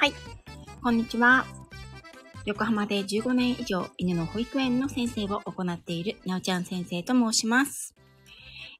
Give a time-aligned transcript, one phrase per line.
[0.00, 0.14] はい。
[0.80, 1.44] こんにちは。
[2.44, 7.96] 横浜で15年以上犬の保育園の先生を行っているにゃおちゃん先生と申します。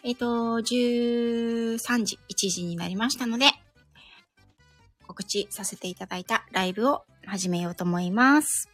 [0.04, 3.46] えっ、と、13時、1時になりましたので、
[5.08, 8.70] 告知させていただいたライブを始めようと思います。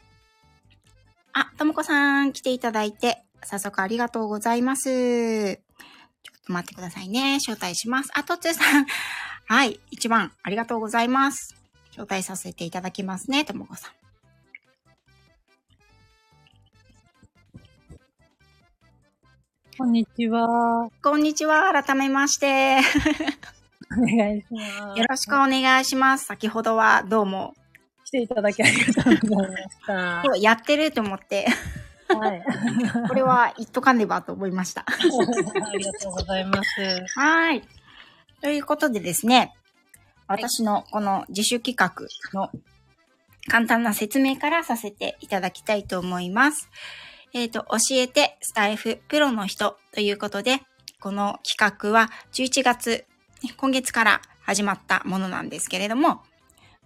[1.32, 5.56] あ、ともこさん来ていただいて、早速ありがとうございます。
[5.56, 7.36] ちょっと待ってくださいね。
[7.36, 8.10] 招待します。
[8.12, 8.86] あ、とつーさん。
[9.46, 9.80] はい。
[9.90, 11.63] 一番ありがとうございます。
[11.94, 13.92] 招待させていただきますね、ともこさん。
[19.78, 20.90] こんにちは。
[21.04, 21.70] こんにちは。
[21.70, 22.78] 改めまして。
[23.96, 24.98] お願いします。
[24.98, 26.24] よろしくお願いします。
[26.24, 27.54] 先ほどはどうも、
[28.04, 30.22] 来ていただきありがとうございました。
[30.24, 31.46] 今日やってると思って、
[32.08, 32.42] はい。
[33.08, 34.82] これは言っとかねばと思いました。
[34.90, 34.96] あ
[35.76, 37.04] りがとうございます。
[37.14, 37.62] はい。
[38.40, 39.54] ということでですね、
[40.26, 42.08] 私のこの自主企画
[42.38, 42.50] の
[43.48, 46.68] 簡単な説明からさせていただきたいと思います。
[47.34, 50.62] えっ、と、教えてスタイフプロの人ということで、
[51.00, 53.04] この企画は11月、
[53.42, 56.22] ね今月から始まったものなんですけれども、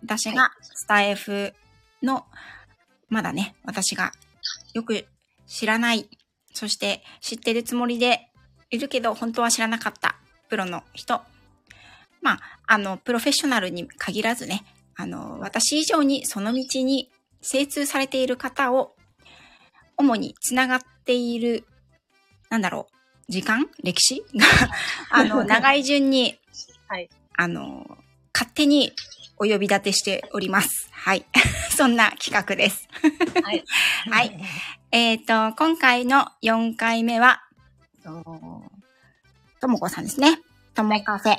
[0.03, 1.53] 私がスタイフ
[2.03, 2.25] の、
[3.09, 4.13] まだね、私が
[4.75, 5.07] よく
[5.47, 6.09] 知らない、
[6.53, 8.29] そして知ってるつもりで
[8.71, 10.17] いるけど、本当は知らなかった
[10.49, 11.21] プロの人。
[12.21, 14.65] まあ、あの、プロフェッショナルに限らずね、
[14.97, 18.95] あの、私以上にその道に精通されている方を、
[19.97, 21.65] 主につながっている、
[22.51, 22.89] なんだろ
[23.29, 24.25] う、時間歴史？
[24.35, 24.47] が、
[25.11, 26.39] あの、 長い順に、
[26.89, 27.09] はい。
[27.37, 27.99] あの、
[28.35, 28.93] 勝手に
[29.37, 30.89] お呼び立てしております。
[30.93, 31.25] はい。
[31.77, 32.89] そんな企画です。
[33.43, 33.65] はい。
[34.11, 34.41] はい。
[34.91, 37.43] えっ、と、今回の4回目は、
[38.03, 38.25] と
[39.61, 40.41] ともこさんですね。
[40.75, 41.37] ともカフェ。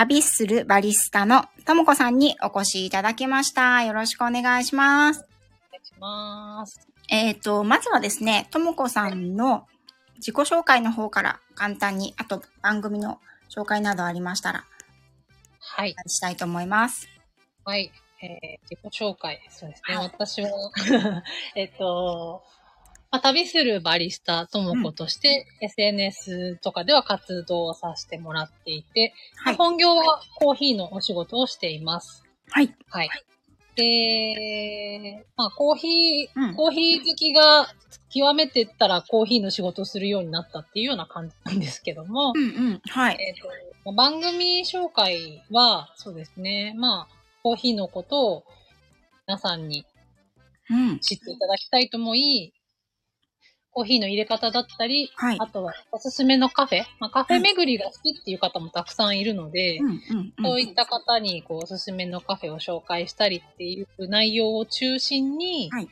[0.00, 3.82] 旅するバリスタのともこさんにお越しいただきました。
[3.82, 5.18] よろしくお願いします。
[5.18, 6.88] お願いします。
[7.10, 9.66] えっ、と、まずはですね、ともこさんの
[10.16, 13.20] 自己紹介の方から簡単に、あと番組の
[13.54, 14.64] 紹介などありましたら、
[15.58, 15.94] はい。
[16.06, 17.06] したいと思います。
[17.66, 17.92] はい。
[18.22, 19.38] えー、自己紹介。
[19.50, 19.96] そうですね。
[19.96, 20.50] はい私は、
[21.54, 22.42] えっと、
[23.10, 29.56] まあ、旅するバリスタともことして、SNS とかでは活動をさせてもらっていて、はい。
[29.56, 32.24] 本業はコーヒーのお仕事をしています。
[32.50, 32.74] はい。
[32.88, 33.10] はい。
[33.74, 37.68] で、まあ、コーヒー、うんコーヒー好きが
[38.12, 42.80] 極めてったらコーヒーの仕事をするようになったっていうような感じなんですけども、うんうん。
[42.88, 43.16] はい。
[43.20, 48.44] えっ、と、番組紹介は、そうですね、まあ、コーヒーのことを
[49.26, 49.84] 皆さんに
[50.68, 50.98] うん。
[51.00, 52.52] 知っていただきたいと思い、
[53.72, 59.80] コーヒーの入れ方だったり、はいあとはおすすめのカフェ、まあ、カフェ巡りが好きっていう方もたくさんいるので。
[60.42, 65.88] そういった方にこうおすすめのカフェを紹介したりっていう内容を中心に、はい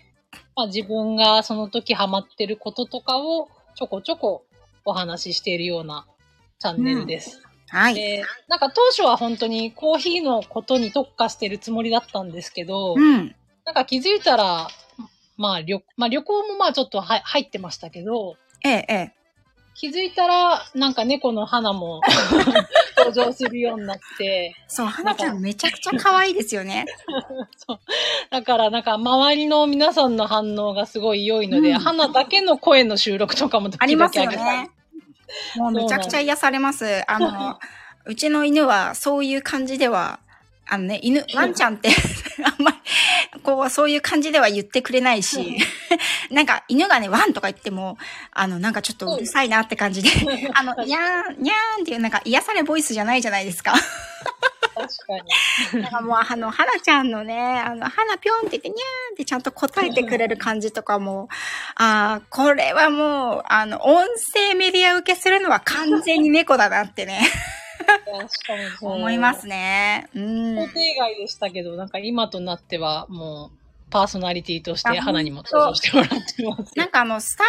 [0.56, 4.44] まあ、自分がその時ハマってることとかをちょこちょこ
[4.84, 6.06] お話ししているような
[6.58, 7.42] チャンネルです。
[7.68, 7.94] はい。
[7.94, 13.34] で、なんか当初は本当にコーヒーのことに特化してるつもりだったんですけど、うん。
[13.64, 14.68] なんか気づいたら、
[15.38, 19.12] まあ旅、まあ旅行もまあちょっとは入ってましたけど、ええ、ええ。
[19.74, 22.00] 気づいたらなんか猫の花も
[22.98, 26.84] 登場するようになって、そう、花ちゃんめちゃくちゃ可愛いですよね。
[27.56, 27.80] そう。
[28.30, 34.70] だから、なんか、周りの皆さんの反応がすごい良いので、うん花だけの声の収録とかも時々ありますよね。
[35.56, 37.04] もうめちゃくちゃ癒されます。
[37.08, 37.58] あの、
[38.04, 40.18] うちの犬はそういう感じでは、
[40.66, 41.90] あのね、犬、ワンちゃんって、
[42.44, 42.77] あんまり、
[43.42, 45.58] こう、そういう感じでは言ってくれないし、
[46.30, 47.98] なんか犬がね、ワンとか言っても、
[48.32, 50.10] あの、なんかちょっとうるさいなって感じで、
[50.54, 53.74] あの、にゃーん、にゃーんっていうなんか癒されボイスじゃないじゃないですか。
[54.78, 55.14] 確か
[55.74, 55.82] に。
[55.82, 61.28] なんかもう、あの、花ちゃんのね、あの、花ぴょんって言って、にゃーんってちゃんと答えてくれる感じとかも、
[61.74, 67.20] ああ、これはもう、あの、音声メディア受けするのは完全に猫だなってね。
[68.80, 70.08] 思いますね。
[70.14, 70.56] うん。
[70.56, 73.58] 想定外でしたけど、なんか今となっては、もう、
[73.90, 76.72] パーソナリティとしてあ花にも登場してもらってます。
[76.76, 77.46] なんかあの、スタイ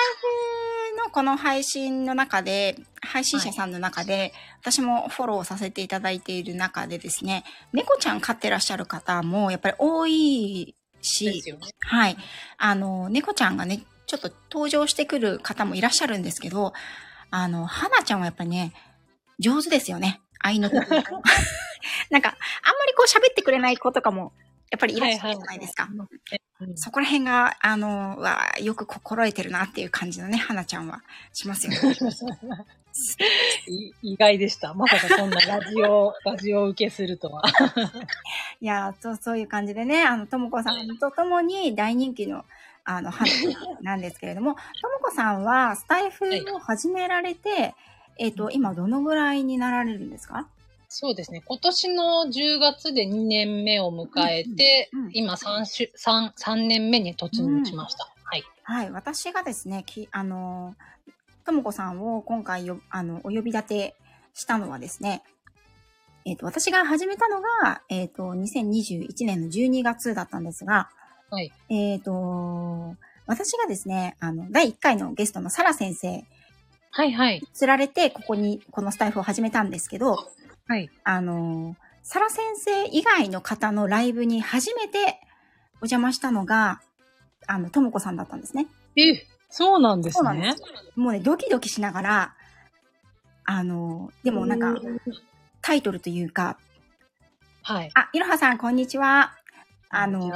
[0.95, 7.43] フのこの配信の中で、配信者さんの中で、私もフォローさせていただいている中でですね、
[7.73, 11.57] 猫ちゃん飼ってらっしゃる方もやっぱり多いでしね。
[11.79, 12.17] はい。
[12.57, 16.73] あの、猫ちゃんがね、ちょっと登場してくる方もいらっしゃるんですけど、
[17.31, 18.73] あの、花ちゃんはやっぱりね、
[19.39, 20.21] 上手ですよね。
[20.39, 21.09] 愛の なんか、あんま
[22.19, 24.33] りこう喋ってくれない子とかも、
[24.71, 25.87] やっぱりいらっしゃるじゃないですか。
[25.91, 26.07] うん
[26.75, 31.01] そこら辺が、あの、は、よく心得てるなっていう感じのね、花ちゃんは
[31.31, 31.77] しますよね。
[33.67, 34.73] い 意外でした。
[34.73, 37.43] まさかそんなラジオ、 ラジオ受けするとは。
[38.59, 42.43] いや、そう、そういう感じでね、あの、ともこさんとともに大人気の、
[42.83, 43.31] あの、花
[43.81, 47.73] なんですけれども、ともこさんはスタイフを始められて、
[48.19, 50.47] えっ、と、今どのぐらいになられるんですか？
[50.89, 51.43] そうですね。
[51.45, 58.11] 今年の10月で2年目を迎えて、うんうんうん今 3, 週3、3年目に突入しました。
[58.23, 58.43] はい。
[58.63, 60.75] はい、私がですね、きあの、
[61.45, 63.95] ともこさんを今回よ、あの、お呼び立て
[64.33, 65.23] したのはですね、
[66.25, 70.89] えっ、と、私が始めたのが、えっ、と、2021年の12月だったんですが、
[71.31, 71.51] はい。
[71.69, 72.95] えっ、と、
[73.25, 76.23] 私がですね、あの、第1回のゲストのサラ先生、
[76.91, 77.41] はいはい。
[77.53, 80.17] 釣られて、ここに、このスタイフを始めたんですけど、
[80.67, 80.89] はい。
[81.03, 85.19] あの、サラ先生以外の方のライブに初めて
[85.75, 86.81] お邪魔したのが、
[87.47, 88.67] あの、ともこさんだったんですね。
[88.95, 90.63] え、そうなんですねそうなんです。
[90.95, 92.35] もうね、ドキドキしながら、
[93.45, 94.75] あの、でもなんか、
[95.61, 96.57] タイトルというか、
[97.63, 97.91] はい。
[97.93, 99.35] あ、いろはさん、こんにちは。
[99.89, 100.31] あの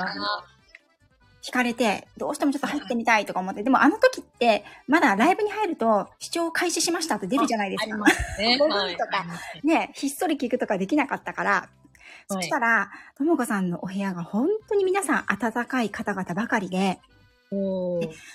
[1.43, 7.93] こんにち、は聞かれて、どうしてもちょっと入ってみたいとか思って、でもあの時って、まだライブに入ると、視聴開始しましたって出るじゃないですか。
[7.93, 8.57] ありますね。
[8.61, 9.25] 5分はいとか
[9.63, 11.69] ね、ひっそり聞くとかできなかったから、
[12.29, 16.99] そしたら、ともこさんのお部屋が本当に皆さん温かい方々ばかりで、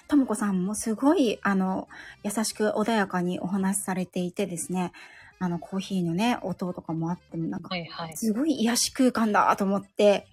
[0.06, 1.88] ともこさんもすごい、あの、
[2.22, 4.92] 優しく穏やかにお話しされていてですね、
[5.40, 7.70] あの、コーヒーのね、音とかもあって、なんか。
[8.14, 10.26] すごい癒し空間だと思って、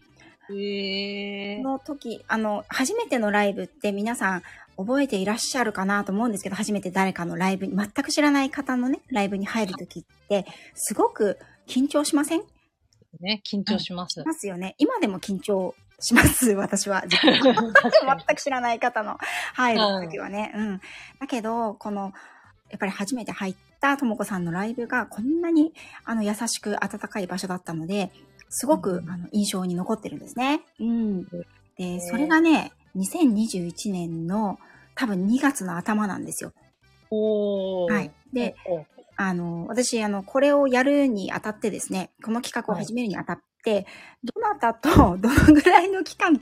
[0.54, 4.44] えの時、あの、初めてのライブって皆さん
[4.78, 12.42] 覚えていらっしゃるかなと思うんですけど、初めて誰かのライブに、全く知らない方のね、ライブに入る時って、すごく緊張しません？
[12.42, 12.46] し
[13.22, 14.24] ね、緊張します。
[14.24, 14.76] ますよね。
[14.78, 17.04] 今でも緊張します、 私は。
[17.08, 19.18] 全く知らない方の
[19.54, 20.52] 入る時はね。
[20.56, 20.82] うん。
[21.20, 22.14] だけど、この、
[22.70, 28.12] やっぱり初めて入ったともこさんのライブがこんなにあの優しく温かい場所だったので、
[28.50, 30.62] すごく、うんあの印象に残ってるんですね。
[30.80, 31.20] うん。
[31.20, 31.26] ね
[31.78, 34.58] で、それがね、2021年の
[34.96, 36.54] 多分2月の頭なんですよ。
[37.12, 37.94] おー。
[37.94, 38.12] はい。
[38.34, 38.56] で、
[39.18, 43.86] あの、私、あの、これをやるにあたってですね、この企画を始めるにあたって、
[44.24, 46.42] どなたと どのぐらいの期間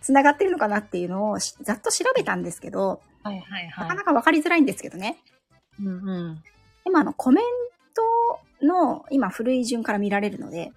[0.00, 5.18] つながってるのかなっていうのをしざっと調べたんですけど、はいはいはないかなかわかりづらいんですけどね。
[5.80, 6.42] うんうん。
[6.84, 7.44] 今、あの、コメン
[8.60, 10.72] トの今古い順から見られるので、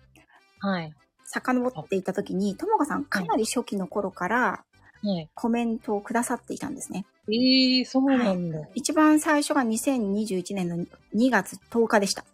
[0.60, 0.94] はい。
[1.26, 4.64] 遡っていった時に、ともかさんかなり初期の頃から
[5.04, 5.30] はい。
[5.34, 7.06] コメントをくださっていたんですね。
[7.30, 8.60] えー、そうなんだ。
[8.74, 10.78] 一番最初が2021年の
[11.16, 12.26] 2月10日でした。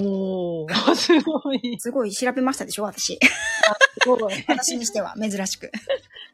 [0.00, 1.76] おー、 すごい。
[1.78, 3.18] すごい調べましたでしょ私。
[4.02, 4.44] すごい。
[4.48, 5.70] 私にしては珍しく。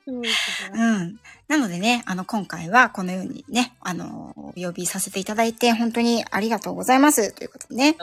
[0.04, 1.20] すごいすごいうん。
[1.48, 7.32] なのでね、あの、今回はこのようにね、あの、お呼びさせていただいて、本当にありがとうございます。
[7.32, 7.96] ということでね。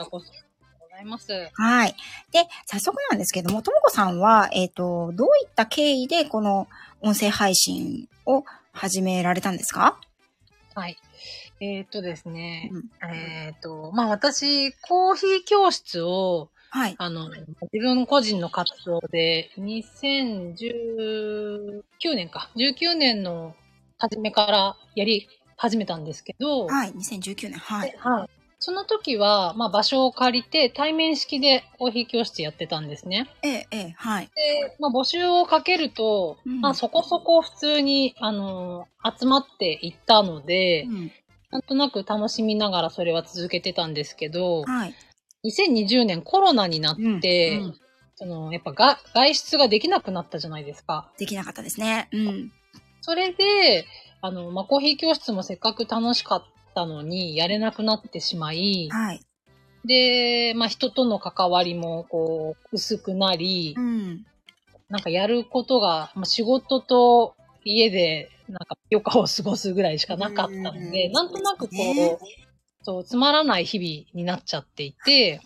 [0.96, 1.50] ざいます。
[1.52, 1.94] はい。
[2.32, 6.68] で、早速なんですけども、ともこさんは、えっ、と、どういった経緯でこの
[7.02, 10.00] 音声配信を始められたんですか？
[10.74, 10.96] はい。
[11.60, 16.94] えーっとですね、うんえーっと、まあ私、コーヒー教室を、はい。
[16.98, 17.44] あの、自
[17.80, 21.82] 分個人の活動で、2019
[22.14, 23.54] 年か、19年の
[23.98, 26.92] 初めからやり始めたんですけど、はい。
[26.92, 27.58] 2019年。
[27.58, 27.94] はい。
[27.98, 28.28] はい。
[28.58, 33.28] その時は、まあ場所を借りて対面式でコーヒー教室やってたんですね。
[33.42, 34.30] ええ、ええ、はい。
[34.34, 38.88] で、まあ募集をかけると、うんまあそこそこ普通に、あの、
[39.18, 41.12] 集まっていったので、うん。
[41.50, 44.94] なんとなく楽しみながらそれは続けてたんですけど、はい。
[45.44, 47.74] 2020年コロナになって、うんうん
[48.18, 51.12] その、やっぱが外出ができなくなったじゃないですか。
[51.18, 52.08] できなかったですね。
[52.12, 52.52] うん。
[53.02, 53.86] それで、
[54.22, 56.44] あの、まあ、コーヒー教室もせっかく楽しかっ
[56.76, 59.20] たのに、やれなくなってしまい、はい。
[59.86, 64.26] で、まあ、人との関わりも、こう、薄くなりう、ん。
[64.90, 72.24] なんかやることが、まあ、仕事と家で、なんか余暇を過ごすぐらいしかなかったのうんで、なんとなくこねう、
[72.82, 75.40] そう、つまらない日々になっちゃっていて、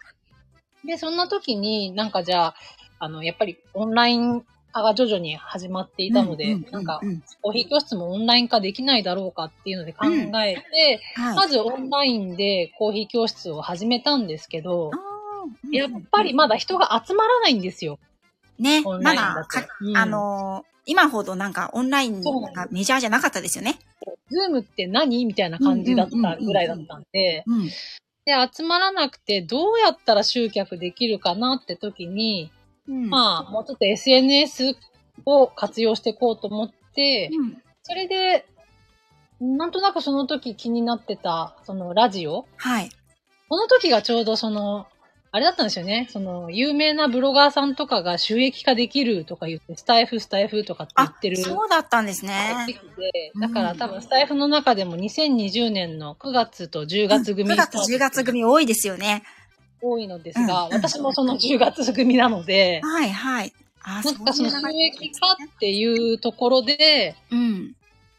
[0.84, 2.54] で、そんな時になんかじゃあ、
[2.98, 11.36] あの、やっぱりオンライン化が徐々に始まっていたので、うううなんかう、んコーヒー教室もオンライン化できないだろうかっていうので考えて、はい。
[11.36, 17.98] まずオンラインでコーヒー教室を始めたんですけどあ、ーやっぱりまだ人が集まらないんですよ。
[18.58, 19.46] ね、オンまラインだ
[19.80, 23.78] うんあのー今ほどなんかオンラインがメジャーじゃなかったですよね。
[24.30, 27.66] Zoom って何みたいな感じだったぐらいだったんで、うん。
[27.66, 32.50] で、集まらなくてどうやったら集客できるかなって時に、
[32.90, 33.08] うん。
[33.08, 34.76] まあ、もうちょっと SNS
[35.24, 38.46] を活用していこうと思って、うんそれで、
[39.40, 42.90] なんとなくその時気になってた、そのラジオはい。
[43.48, 44.86] この時がちょうどその、
[45.32, 46.08] あれだったんですよね。
[46.10, 52.66] その、有名なブロガーさんとかが収益化できるとか言って、スタイフ、スタイフとかって言あってる。、そうだったんですね。
[53.40, 59.22] だから多分スタイフの中でも2020年の9月と10月組9月、10月組多いですよね。
[59.82, 63.52] 多いのですが、うん私もその10月組なので、はいはい。
[63.82, 67.64] あ、なんかその収益化っていうところで、うん。
[67.64, 67.74] なん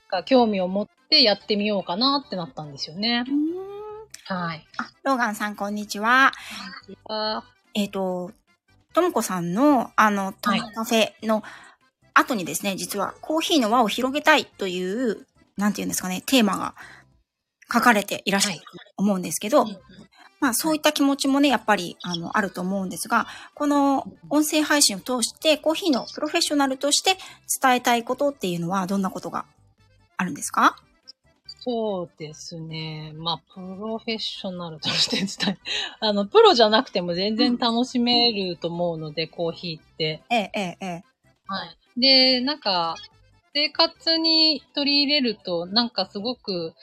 [0.09, 3.31] か興味を持ってやってみようかなってなったんですよねう。
[3.31, 3.81] ーん
[4.25, 4.65] はい。
[4.77, 6.31] あ、ローガンさん、こんにちは。
[7.09, 8.31] あえっ、と、
[8.93, 11.43] ともこさんの、あの、トマカフェの
[12.13, 15.25] 後にですね、実はコーヒーの輪を広げたいという、
[15.57, 16.75] なんていうんですかね、テーマが
[17.71, 18.63] 書かれていらっしゃると
[18.97, 19.65] 思うんですけど、
[20.41, 27.15] まあそういった気持ちもね、やっぱり、あの、あると思うんですが、この音声配信を通して、コーヒーのプロフェッショナルとして
[27.61, 29.45] 伝えたいことっていうのは、どんなことが
[30.17, 30.75] あるんですか？
[31.63, 33.13] そうですね。
[33.15, 35.59] まあ、プロフェッショナルとして伝え、
[36.01, 40.23] あの、プロじゃなくても全然楽しめると思うので、コーヒーって。
[40.31, 41.03] ええ、ええ、ええ。
[41.45, 41.77] はい。
[41.99, 42.95] で、なんか、
[43.53, 46.73] 生活に取り入れると、なんかすごく、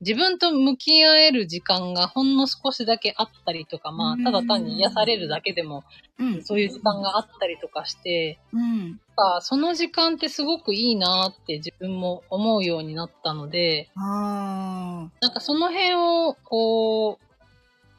[0.00, 5.84] 自分と向き合える時間がほんの少しだけあったりとか、まうんあ、ただ単に癒されるだけでも、
[6.18, 6.42] うん。
[6.42, 9.00] そういう時間があったりとかして、うん。
[9.40, 17.28] その時間ってすごくいいなって自分も思うようになったので、あなんかその辺を、こう、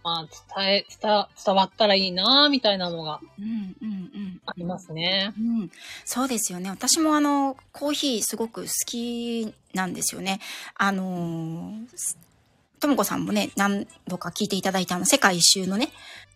[0.03, 3.21] まあ、伝え、伝、伝わったらいいなみたいなのがあ。
[3.37, 4.28] うん、うん、うん。
[4.49, 5.33] ありますね。
[5.37, 5.71] うん、
[6.05, 6.69] そうですよね。
[6.69, 10.39] 私もあの、コーヒーすごく好きなんですよね。
[10.75, 12.17] あのー、
[12.79, 15.91] ともこさんもね、何度か聞いていただいたあの、世界一周のね、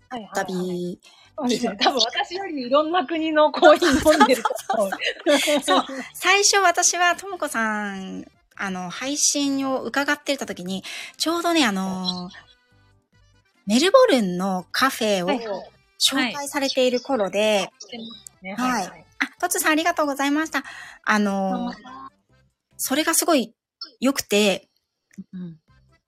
[0.10, 1.00] はいはい旅、
[1.38, 1.77] そうですね。
[1.79, 4.43] 多分私よりいろんな国のコーヒー飲んでる。
[5.63, 10.84] そう最初私はともこさん、あの、配信を伺ってた時に、
[11.17, 12.53] ちょうどね、あのー
[13.65, 15.41] メルボルンのカフェをはい
[16.00, 17.69] 紹介されている頃で。
[18.57, 18.85] はい。
[18.85, 20.63] あ、トツさんありがとうございました。
[21.03, 21.73] あのー
[22.77, 23.53] それがすごい
[24.01, 24.67] 良くて、
[25.31, 25.59] うん。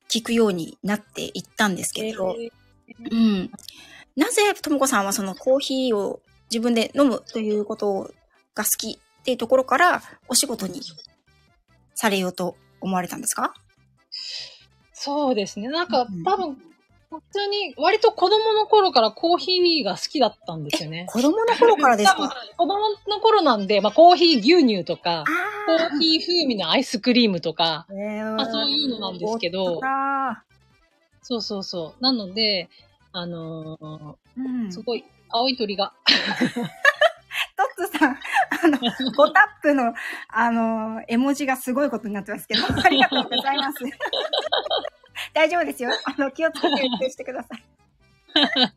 [0.09, 3.11] 聞くようになっていったんですけれど、えー。
[3.11, 3.51] うん。
[4.17, 8.11] なぜともこさんはそのコーヒーを自分で飲むということ
[8.53, 10.81] が好きっていうところからお仕事に
[11.93, 13.53] されようと思われたんですか？
[14.93, 15.69] そうですね。
[15.69, 16.23] なんかうん。
[16.23, 16.57] 多分、
[17.09, 21.05] 普通に割と子供の頃からコーヒーが好きだったんですよね。
[21.09, 22.35] 子供の頃からですか？
[22.57, 25.23] 子供の頃なんで、まあコーヒー牛乳とか、
[25.67, 27.85] コあーヒー風味のアイスクリームとか、
[28.35, 29.79] まあそういうのなんですけど
[31.21, 32.03] そうそうそう。
[32.03, 32.69] なので、
[33.11, 34.71] あのーうん。
[34.71, 35.93] すごい青い鳥が。
[37.57, 38.77] トッツさん、あの、
[39.15, 39.93] 5タップの、
[40.29, 43.77] あの、絵文字がすごいことになってますけど、ありがとうございます。
[45.35, 45.89] 大丈夫ですよ。
[46.05, 47.63] あの、気をつけて運転してください。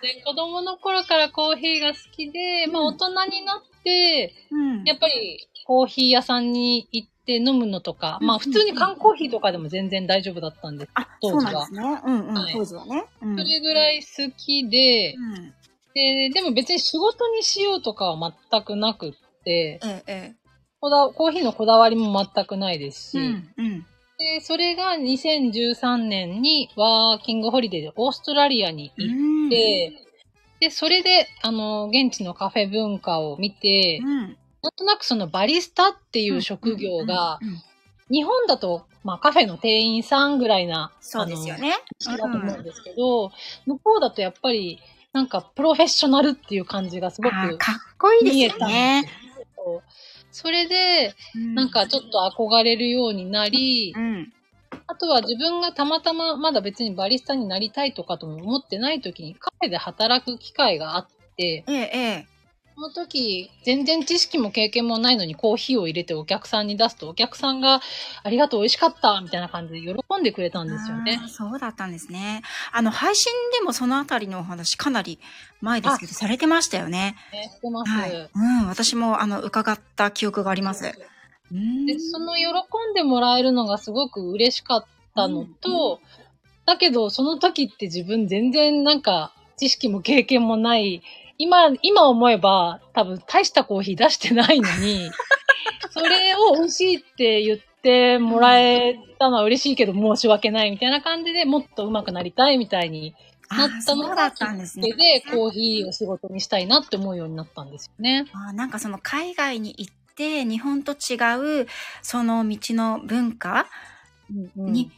[0.00, 4.60] で子供の頃からコーヒーが好きで、まあ大人になって、うん。
[4.80, 4.84] うん。
[4.84, 10.90] やっぱりコーヒー屋さんに行って飲むのとか、うんまあ普通に缶コーヒーとかでも全然大丈夫だったんです。
[10.94, 12.00] あ、当時はそうですね。
[12.04, 12.34] うんうん。
[12.34, 13.04] はい当時はね。
[13.22, 13.38] うん。
[13.38, 15.54] それぐらい好きで、うん。
[15.94, 19.12] で、でも別に仕事にしようとかは全くなくっ
[19.44, 19.80] て、
[20.80, 23.20] コーヒーのこだわりも全くないですえ。
[23.20, 23.86] し、うん。
[24.18, 24.38] うん。
[24.38, 29.46] で、それが2013年にワーキングホリデーでオーストラリアに行うん。
[29.48, 29.92] って、
[30.60, 37.38] で、それで、あの、現地のカフェ文化を見て、うん、なんとなくそのバリスタっていう職業が、
[38.10, 41.74] 日本だと、まあカフェの店員さんぐらいな、そうですよね。
[42.06, 43.30] だと思うんですけど、
[43.66, 44.80] 向こうだとやっぱり、
[45.12, 49.04] なんかプロフェッショナルっていう感じがすごくかっこいいですよね。
[50.34, 51.14] それで、
[51.54, 54.32] なんかちょっと憧れるようになり、うん。
[54.88, 62.33] あとは自分がたまたままだ別にバリスタになりたいとかとも思ってない時にカフェで働く機会があって、ええ、ええ。
[62.74, 67.80] その時全然知識も経験もないのにコーヒーを入れてお客さんに出すとお客さんが
[68.22, 71.20] ありがとう美味しかったみたいな感じで喜んでくれたんですよね。
[71.28, 72.42] そうだったんですね。
[72.72, 75.20] あの、配信でもそのあたりのお話かなり
[75.60, 77.16] 前ですけど、されてましたよね。
[77.32, 77.90] ねしてます。
[77.90, 78.30] はい。
[78.34, 80.92] うん、私も、あの、伺った記憶があります。
[81.52, 81.86] うん。
[81.86, 82.42] で、その喜
[82.90, 86.00] んでもらえるのがすごく嬉しかったのと、
[86.66, 91.02] だけどその時って自分全然なんか知識も経験もない、
[91.38, 95.10] 今、今思えば多分大したコーヒー出してないのに、
[95.90, 103.14] それを美味しいって言ってもらえたのは嬉しいけど申し訳ないみたいな感じでもっと上手くなりたいみたいに
[103.50, 105.20] なあったのがきたんですねっかけ。
[105.30, 108.26] でコーヒーを仕事にしたいなって思うようになったんですよね。
[108.32, 111.66] あーなんかその海外に行って、日本と違う、
[112.02, 113.66] その道の文化
[114.56, 114.90] うんに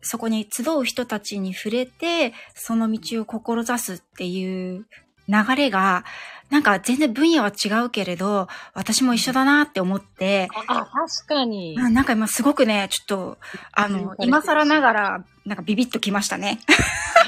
[0.00, 4.86] そこに集う人たちに触れて、その道を志すっていう
[5.28, 6.04] 流れが、
[6.52, 11.76] なんか全然分野は違うけれど、私も一緒だなって思って、あ、確かに。
[11.80, 13.38] あなんか今すごくね、ちょっと、
[13.72, 16.60] あの、今更ながら、なんかビビッときましたね。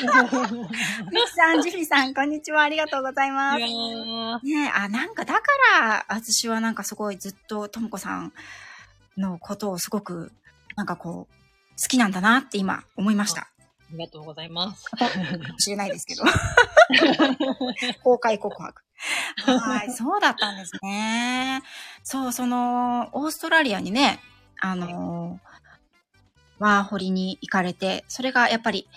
[0.00, 2.62] ミキさん、 ジュリさん、こんにちは。
[2.62, 3.60] ありがとうございます。
[3.60, 5.40] ねえ、あ、なんかだか
[5.80, 8.32] ら、私はなんかすごいずっとともこさん
[9.16, 10.32] のことをすごく、
[10.76, 11.34] なんかこう、
[11.80, 13.48] 好きなんだなって今思いました。
[13.94, 14.90] ありがとうございます。
[14.90, 15.06] か
[15.52, 16.24] もしれないですけど。
[18.02, 18.82] 公開告白。
[19.46, 21.62] はい、そうだったんですね。
[22.02, 24.20] そう、その、オーストラリアにね、
[24.60, 25.40] あの、
[26.58, 28.88] ワーホリに行かれて、それがやっぱり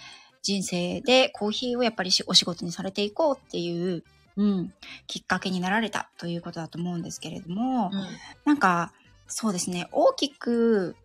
[0.42, 4.04] 人生でコーヒーをやっぱりしお仕事にされていこうっていう、
[4.38, 4.74] うん、
[5.08, 7.92] きっかけになられたということだと思うんですけれども、
[8.46, 8.94] なんか、
[9.28, 10.96] そうですね、大きく、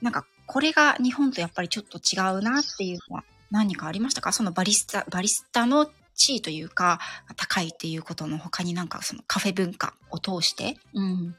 [0.00, 4.32] なんか、これが日本とやっぱりちょっと違うなっていうのは何かありましたか？
[4.32, 5.86] そのバリスタ、バリスタの
[6.16, 6.98] 地位というか、
[7.36, 10.76] 高いっていうことの他になんかそのカフェ文化を通して？
[10.94, 11.04] うん。
[11.04, 11.34] うん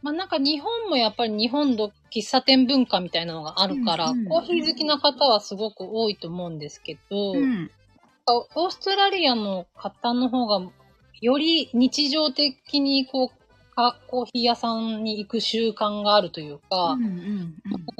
[0.00, 7.70] まあなんか日本もやっぱり日本の喫茶店文化みたいなのがあるから、うんうんコーヒー好きな方はすごく多いと思うんですけど、うん。
[8.26, 10.60] オーストラリアの方の方が
[11.20, 13.43] より日常的にこう
[13.74, 16.96] かコーヒー屋さんに行く習慣があるというか、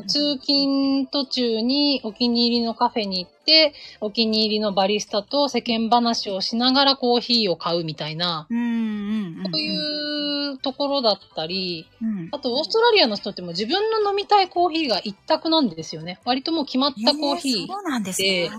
[0.07, 8.47] 通勤途中にお気に入りのカフェに行って、お気に入りのバリスタと世間話をしながらコーヒーを買うみたいな。
[8.49, 12.29] そういうところだったり、うん。
[12.33, 16.21] あとオーストラリアの人っても自分の飲みたいコーヒーが一択なんですよね。
[16.25, 17.65] 割ともう決まったコーヒー。
[17.65, 18.51] えそうなんですね。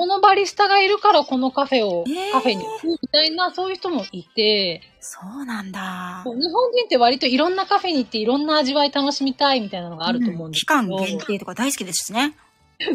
[0.00, 6.22] でこのバリスタがいるからこのカフェを、えーカフェに行くみたいな、そういう人もいて、そうなんだ。
[6.24, 10.80] 日本人って割といろんなカフェに行っていろんな味わい楽しみたいみたいなのがあると思うんですけど。
[10.80, 12.34] 期間限定とか大好きですしね。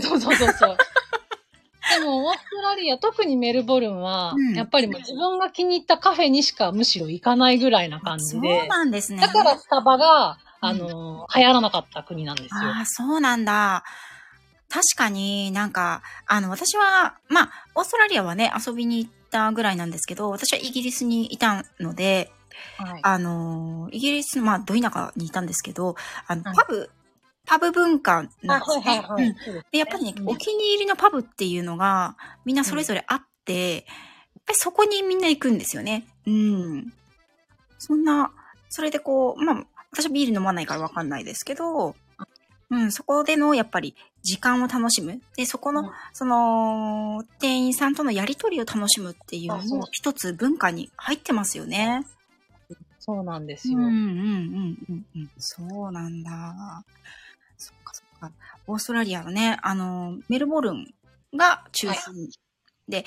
[0.01, 0.77] そうそうそうそう。
[1.99, 9.21] でも、オーストラリア、特にメルボルンは、うんやっぱりもう自分が気に入ったカフェにしかむしろ行かないぐらいな感じそうで、なんですね。
[9.21, 12.61] だからスタバが、あの、流行らなかった国なんですよ。
[12.61, 13.83] ああ、そうなんだ。
[14.69, 22.31] 確かになんか、あの、私は、まあ、オーストラリアはね、遊びに行ったぐらいなんですけど、私はイギリスにいたので、
[22.77, 22.99] はい。
[23.03, 25.95] あの、イギリスの、まあ、ど田舎にいたんですけど、
[26.27, 26.89] あの、はいパブ、
[27.45, 29.05] パブ文化なんですね。
[29.09, 33.83] うんそうですで、やっぱりね、うんお気に入りのパブっていうのが、みんなそれぞれあって、やっ
[34.45, 36.05] ぱりそこにみんな行くんですよね。
[36.25, 36.93] うん。
[37.77, 38.31] そんな、
[38.69, 41.95] それでこう、まあ、私はビール飲まないからわかんないですけど、
[42.69, 45.21] うん、そこでの、やっぱり、時間を楽しむ。
[45.37, 52.05] で、そこの、うんその、店員さんとのやりとりを楽しむっていうのも、一つ文化に入ってますよね。
[52.99, 53.77] そうなんですよ。
[53.77, 55.31] うんうんうんうんうん。
[55.37, 56.83] そうなんだ。
[57.57, 58.31] そっかそっか。
[58.65, 60.91] オーストラリアのね、あの、メルボルン
[61.35, 62.29] が中心
[62.87, 63.03] でい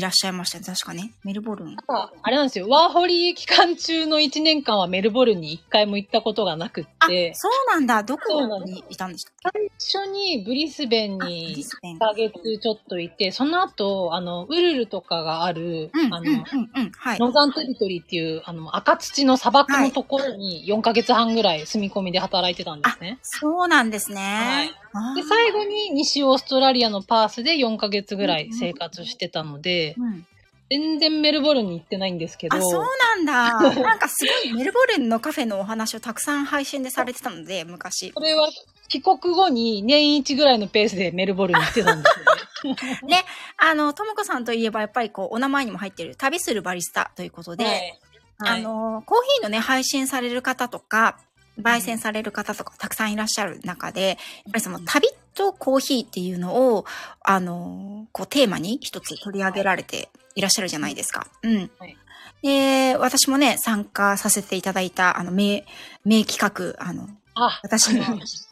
[0.00, 0.64] らっしゃいましたね。
[0.66, 1.12] 確かね。
[1.24, 1.76] メルボルン。
[1.88, 2.68] あれなんですよ。
[2.68, 8.02] ワーホリ期間中の1年間はメルボルンに1回も行ったことがなくっあて、、そうなんだ。
[8.02, 16.92] どこにいたんでしたっ最初にブリスベンにリスベン1ヶ月ちょっといて、その後、あの、ウルルとかがある、うん、うん、あの、うん、うん。
[16.94, 17.18] はい。
[17.18, 23.18] ノーザンテリトリーっていう、あの、赤土の砂漠のところに4ヶ月半ぐらい住み込みで働いてたんですね。
[23.22, 24.20] そうなんですね。
[24.20, 30.26] はいで、最後に西オーストラリアのパースで4ヶ月ぐらい生活してたので、うん
[30.70, 32.84] 全然メルボルンに行ってないんですけど、あ、そう
[33.16, 33.72] なんだ。
[33.80, 38.12] なんかすごいメルボルンのカフェのお話をたくさん配信でされてたので、昔。
[38.14, 38.48] それは
[38.88, 43.24] 帰国後に年一ぐらいのペースでメルボルンに行ってたんですよね。
[43.56, 48.00] あの、ともこさんといえばやっぱりこう、お名前にも入ってる旅するバリスタということで、はい
[48.40, 51.18] あの、コーヒーのね、配信される方とか、
[51.60, 54.16] 焙煎される方とかたくさんいらっしゃる中で、やっ
[54.52, 56.84] ぱりその旅とコーヒーっていうのを、
[57.22, 61.26] あの、こうテーマに一つ取り上げられていらっしゃるじゃないですか。
[61.42, 61.70] うん。
[61.78, 61.96] はい
[62.42, 65.64] で、私もね、参加させていただいた、あの、名、
[66.04, 68.04] 名企画、あの、あ、私の、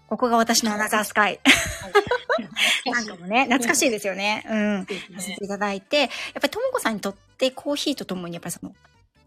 [0.09, 1.41] ここが私のアナザースカイ。
[2.87, 4.45] なんかもね、懐かしいですよね。
[4.49, 4.87] うん。
[4.87, 8.75] させていただいて、やっぱりともこさんにとってコーヒーとともにやっぱりその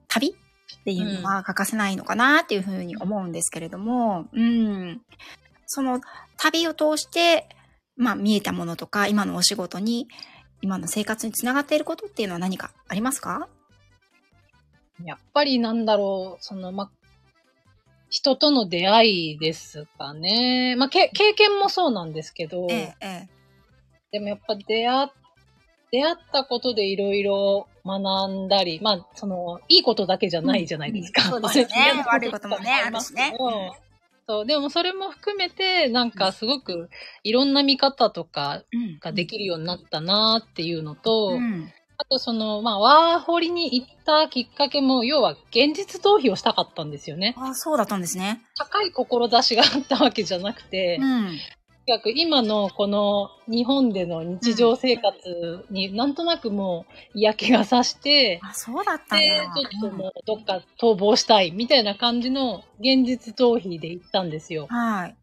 [0.08, 0.36] 旅
[0.76, 5.02] っていうのは欠かせないのかなっていうふうに思うんですけれども、うん。
[5.66, 6.02] その
[6.38, 7.48] 旅を通して、
[7.96, 10.08] まあ見えたものとか、今のお仕事に、
[10.62, 13.48] 今の生活につながっていることっていうのは何かありますか？
[15.06, 16.92] やっぱりなんだろう、その、ま、
[18.10, 20.76] 人との出会いですかね。
[20.76, 23.30] まあ、け経験もそうなんですけど、ええ、ええ。
[24.12, 25.08] でもやっぱ出会っ、
[25.92, 31.24] 出会ったことでいろいろ学んだり、まあ、その、いいことだけじゃないじゃないですか。
[31.24, 33.36] うんそうですよね悪いこともねあるしね
[34.28, 34.46] そう。
[34.46, 36.90] でもそれも含めて、なんかすごく
[37.24, 39.00] いろんな見方とかうん。
[39.00, 41.72] ができるようになったなっていうのと、うん。
[41.98, 47.36] あとその、まあ、ワーホリに行ったきっかけも、要は現実逃避をしたかったんですよね。
[47.38, 48.42] あ、そうだったんですね。
[48.56, 51.38] 高い志があったわけじゃなくて、とうん。
[51.90, 59.54] にかく今のこの日本での日常生活になんとなくもう嫌気がさして、あ、そうだったんで、だ。
[59.56, 64.68] ちょっともうどっか逃亡したいみたいな感じの現実逃避で行ったんですよ。
[64.70, 65.16] はい。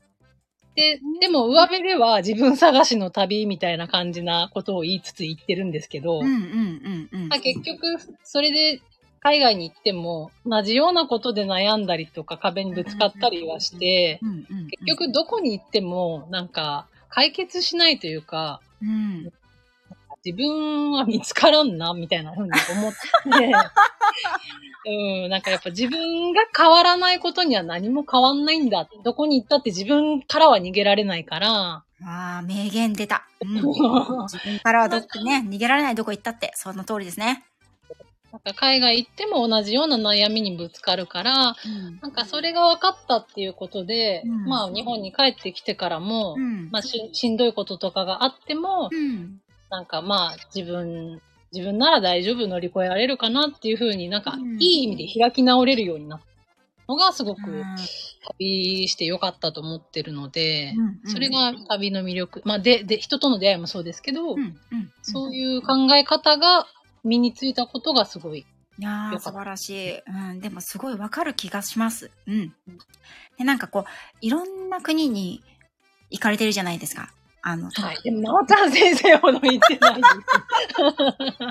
[0.74, 6.20] で、でも上辺では自分探しの旅みたいな感じなことを言いつつ言ってるんですけど、
[7.40, 8.82] 結局、それで
[9.26, 14.20] 海外に行っても同じようなことで悩んだりとか壁にぶつかったりはして、
[14.70, 19.32] 結局どこに行ってもなんか解決しないというか、うん。
[20.24, 22.98] 自分は見つからんな、みたいなふうに思って、
[25.24, 28.88] うん、なんかやっぱ自分が変わらないことには何も変わんないんだ。
[29.04, 33.26] どこに行ったって自分からは逃げられないから、ああ、名言出た。
[33.40, 33.54] うん、
[34.28, 37.44] 自分からはどっかね、逃げられないどこ行ったって、その通りですね。
[38.44, 46.68] なんか海外行っても同じような悩みにぶつかるから、うんなんかそれが分かったっていうことで、うんまあ日本に帰ってきてからも、うん。
[46.70, 49.40] まあししんどいこととかがあっても、うん。
[49.70, 51.22] なんかまあ自分、
[51.52, 56.26] 自分なら大丈夫乗り越えられるかなっていうふうになんかうんいい意味で開き直れるようになった
[56.88, 57.64] のがすごくうん
[58.38, 62.42] 旅してよかったと思ってるので、うんそれ、が旅の魅力。
[62.44, 64.36] まあで、で、人との出会いもそうですけど。
[65.02, 66.66] そういう考え方が
[67.06, 68.46] 身についたことがすごい。
[68.78, 69.98] いや素晴らしい。
[70.06, 72.10] うん、でもすごいわかる気がします。
[72.26, 72.52] うん。
[73.38, 73.84] で、なんかこう、
[74.20, 75.42] いろんな国に
[76.10, 77.10] 行かれてるじゃないですか。
[77.42, 78.02] あの、はい。
[78.02, 80.16] でも、なおちゃん先生ほど言ってないです。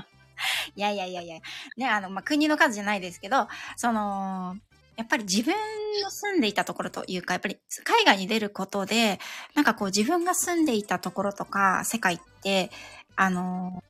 [0.76, 1.39] いやいやいやいや。
[1.78, 4.58] ね、あの、まあ、国の数じゃないですけど、その、
[4.98, 5.54] やっぱり自分
[6.04, 9.20] の住んでいたところというか、やっぱり海外に出ることで、
[9.56, 12.72] なんかこう自分が住んでいたところとか、世界って、
[13.15, 13.84] あの、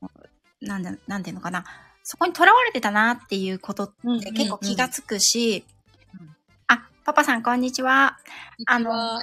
[0.65, 1.63] なんだ、なんていうのかな。
[2.03, 3.89] そこに囚われてたなっていうことっ
[4.23, 5.65] て結構気がつくし、
[6.19, 6.29] うん
[6.67, 8.17] あ、パパさんこんにちは。
[8.67, 9.19] あのは、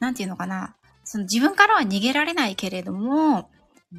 [0.00, 0.74] なんていうのかな。
[1.04, 3.50] その自分からは逃げられないけれども、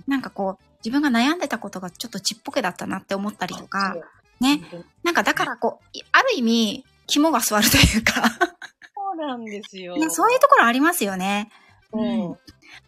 [0.08, 3.95] なんかこう、自分が悩んでたことがちょっとちっぽけだったなって思ったりとか、
[4.39, 4.62] ね。
[5.04, 9.95] なんかだからこう、いある意味、肝が座るというか、そうなんですよ。
[9.97, 11.52] ね、そういうところありますよね。
[11.91, 12.38] うんうん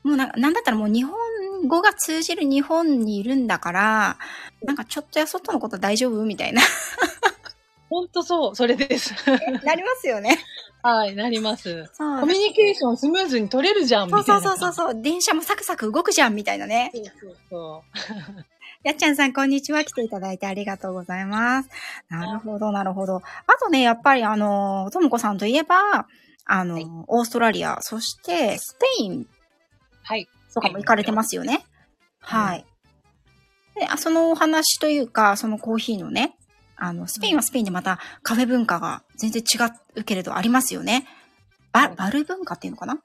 [0.03, 1.13] もうななんだったらもう日本
[1.67, 4.17] 語が通じる日本にいるんだから、
[4.63, 6.23] なんかちょっとやそっとのこと大丈夫？
[6.25, 6.61] みたいな。
[7.89, 9.13] ほんとそう、それです。
[9.63, 10.39] なりますよね。
[10.81, 11.89] はい、なります。
[11.97, 14.49] コミュニケーションスムーズに取れるじゃん、みたそいうな。
[14.49, 15.01] そうそうそうそう。
[15.01, 16.91] 電車もサクサク動くじゃんみたいなね。
[16.93, 17.83] そうそうそ
[18.37, 18.45] う。
[18.83, 19.83] やっちゃんさん、こんにちは。
[19.83, 21.69] 来ていただいてありがとうございます。
[22.09, 23.17] なるほど、なるほど。
[23.17, 23.23] あ
[23.59, 26.07] とね、やっぱりあの、ともこさんといえば、
[26.45, 29.27] あの、はいオーストラリア、そしてスペイン
[30.03, 30.27] はい。
[30.55, 31.63] とかも行かれてますよね。
[32.19, 32.65] はい。
[33.75, 36.35] で、あそのお話というか、そのコーヒーのね、
[36.77, 39.57] あの、スペインはスペインでまたカフェ文化が全然違
[39.99, 41.05] うけれどありますよね。
[41.71, 42.97] ババル文化っていうのかな？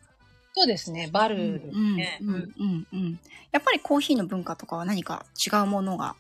[0.53, 2.19] そうですね、バルですね。
[2.23, 3.21] うん、うん、うん、うん。
[3.53, 6.17] やっぱりコーヒーの文化とかは何か違うものが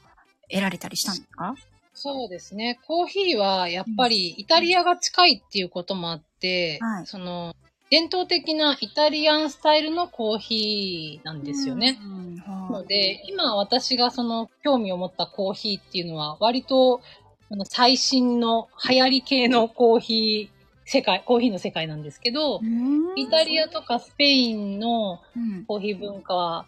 [0.50, 1.54] 得られたりしたんですか？
[1.94, 2.78] そうですね。
[2.86, 7.54] コーヒーはやっぱりイタリアが近いっていうこともあって、はいその、
[7.90, 11.98] 伝統的なイタリアンスタイルのコーヒーなんですよね。
[12.02, 12.20] うん。
[12.70, 17.00] ので、今私がその興味を持ったコーヒーっていうのは割と
[17.50, 22.60] あの最新の流行り系のコーヒー世界、コーヒーの世界なんですけど、
[23.16, 26.66] イタリアとかスペインのうん、コーヒー文化は、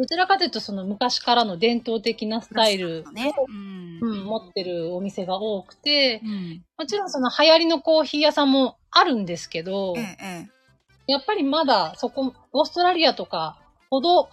[0.00, 3.34] どちらかというとその昔からの伝統的なスタイルね。
[3.36, 6.64] を、うんうん、持ってるお店が多くて、うん。
[6.78, 10.48] もちろんその流行りのコーヒー屋さんもあるんですけど、ええ、え
[11.06, 13.58] やっぱりまだそこ、オーストラリアとか
[13.90, 14.30] ほど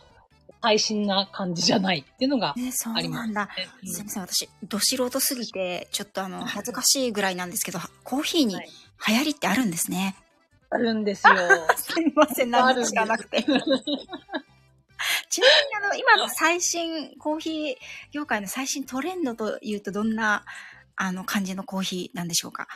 [0.62, 3.45] 最新な感じじゃないっていうのがありますなんだ。
[3.47, 3.67] ね。
[3.84, 8.69] うんすみません、私、ど素人すぎて、ちょっとあの、恥ずかしいぐらいなんですけど、コーヒーにはい
[9.10, 10.15] 流行りってあるんですね。
[10.69, 11.34] あるんですよ。
[11.75, 13.45] すみません、何も知らなくて。
[15.30, 15.48] ちな
[15.80, 17.76] みにあの、今の最新、コーヒー
[18.12, 20.46] 業界の最新トレンドというとどんな、
[20.96, 22.68] あの、感じのコーヒーなんでしょうか？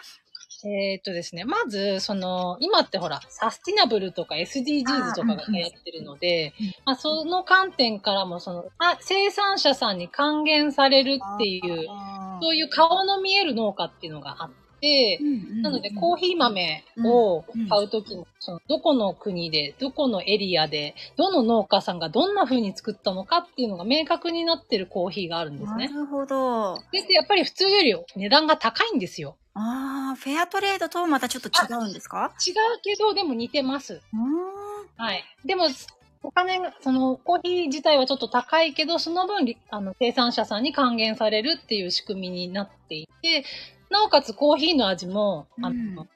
[0.64, 11.88] えーっとですね、まず、その、今ってほら、サスティナブルとか SDGs とかが流行ってるのでうんうん、まあ、その観点からも、その、あ生産者さんに還元されるっていう、
[12.44, 15.20] そういう顔の見える農家っていうのがあって、
[15.62, 25.88] なので、コーヒー豆を買うときに、その、どこの国で、どこのエリアで、どの農家さんがどんな風に作ったのかっていうのが明確になってるコーヒーがあるんですね。
[25.88, 26.76] なるほど。
[26.91, 29.38] で、やっぱり普通より値段が高いんですよ。
[29.54, 32.32] ああ、フェアトレードとまたちょっと違うんですか？
[32.48, 34.02] 違うけど、でも似てます。
[34.98, 35.24] はい。
[35.46, 35.67] でも、
[36.24, 43.44] お金が、その、コーヒー自体はちょっと高いけど、その分、あの、生産者さんに還元されるっていう仕組みになっていて、
[43.91, 46.10] なおかつコーヒーの味も、あの、うん、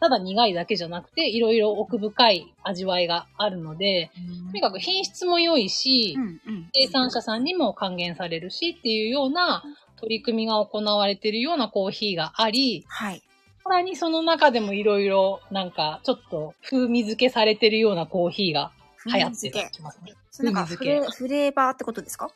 [0.00, 9.62] ただ苦いだけじゃなくて、いろいろ奥深い味わいがあるので、うん、とにかく品質も良いし、うんうん、生産者さんにも還元されるしっていうような
[10.00, 13.22] 取り組みが行われているようなコーヒーがあり、はい。
[13.62, 18.72] さらにその中でもいろいろなんかちょっと風味付けされてるようなコーヒーが
[19.06, 20.12] 流行ってるますね。
[20.40, 22.30] なんかフレーバーってことですか？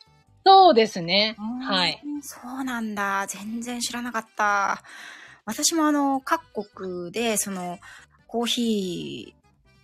[0.44, 1.37] そうですね。
[1.38, 2.01] はい。
[2.22, 3.27] そうなんだ。
[3.29, 4.83] 全然知らなかった。
[5.44, 7.79] 私もあの、各国で、その、
[8.27, 9.35] コーヒ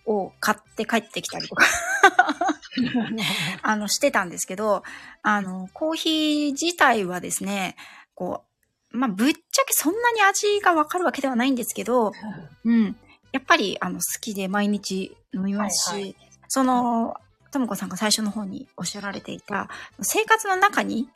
[0.07, 1.65] ーを買って帰ってきたりとか
[3.63, 4.83] あの、してたんですけど、
[5.23, 7.75] あの、コーヒー自体はですね、
[8.13, 8.43] こ
[8.91, 12.11] う、まあ、ぶっちゃけそんなに味がわかるわけではないんですけど、
[12.63, 12.95] うん。
[13.31, 16.15] やっぱり、あの、好きで毎日飲みますし、はいはい、
[16.47, 17.17] その、
[17.55, 19.69] ともこさんが最初の方におっしゃられていた、
[20.01, 21.07] 生活の中に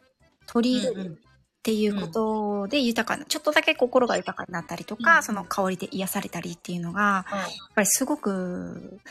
[0.47, 9.01] 取り入れるっていうことで豊かな、ちょっとだけ心が豊かになったりとか、その香りで癒されたりっていうのが、やっぱりすごく、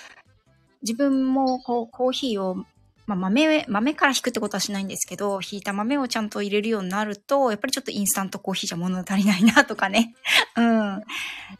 [0.80, 2.64] 自分もこうコーヒーを
[3.08, 10.14] まあ、豆、豆から引くってことはしないんですけど、引いた豆をちゃんと入れるようになると、やっぱりちょっとインスタントコーヒーじゃ物足りないなとかね。
[10.56, 11.02] うん。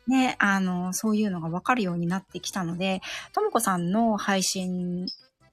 [0.07, 3.01] ね、あの、そういうのがわかるようになってきたので、
[3.33, 5.07] ともこさんの配信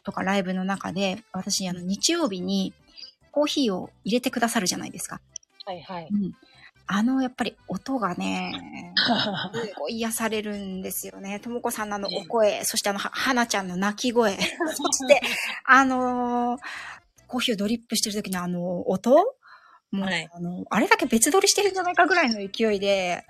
[0.05, 2.73] とかライブの中で、私、あの、日曜日に
[3.31, 5.19] コーヒーを入れてくださるじゃないですか。
[5.65, 6.07] はいはい。
[6.09, 6.33] うん。
[6.87, 11.39] あの、やっぱり音がね、 すごい癒されるんですよね。
[11.39, 14.37] ともこさんのあのお声、そしてあの、はなちゃんの泣き声、
[14.75, 15.21] そして、
[15.65, 16.61] あのー、
[17.27, 19.15] コーヒーをドリップしてる時のあの、音
[19.91, 23.25] もう、はい、あの、あれだけ別撮りしてるんじゃないかぐらいの勢いで、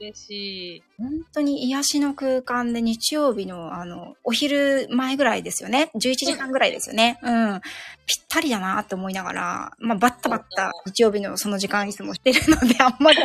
[0.00, 0.30] 嬉し
[0.76, 0.82] い。
[0.98, 5.90] 本当に癒しの空間で日曜日のあの、お昼前ぐらいですよね。
[5.94, 7.18] 11時間ぐらいですよね。
[7.22, 7.60] うん。
[8.06, 13.22] ぴったりだなって思いながら、まあバッタバッタ日曜日のその時間いつもしてるので あんまり聞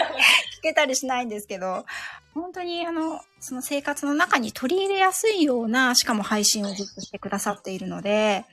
[0.62, 1.86] けたりしないんですけど、
[2.34, 8.44] 本当にあの、その生活の中に取り入れやすいような、しかも配信をずっとしてくださっているので、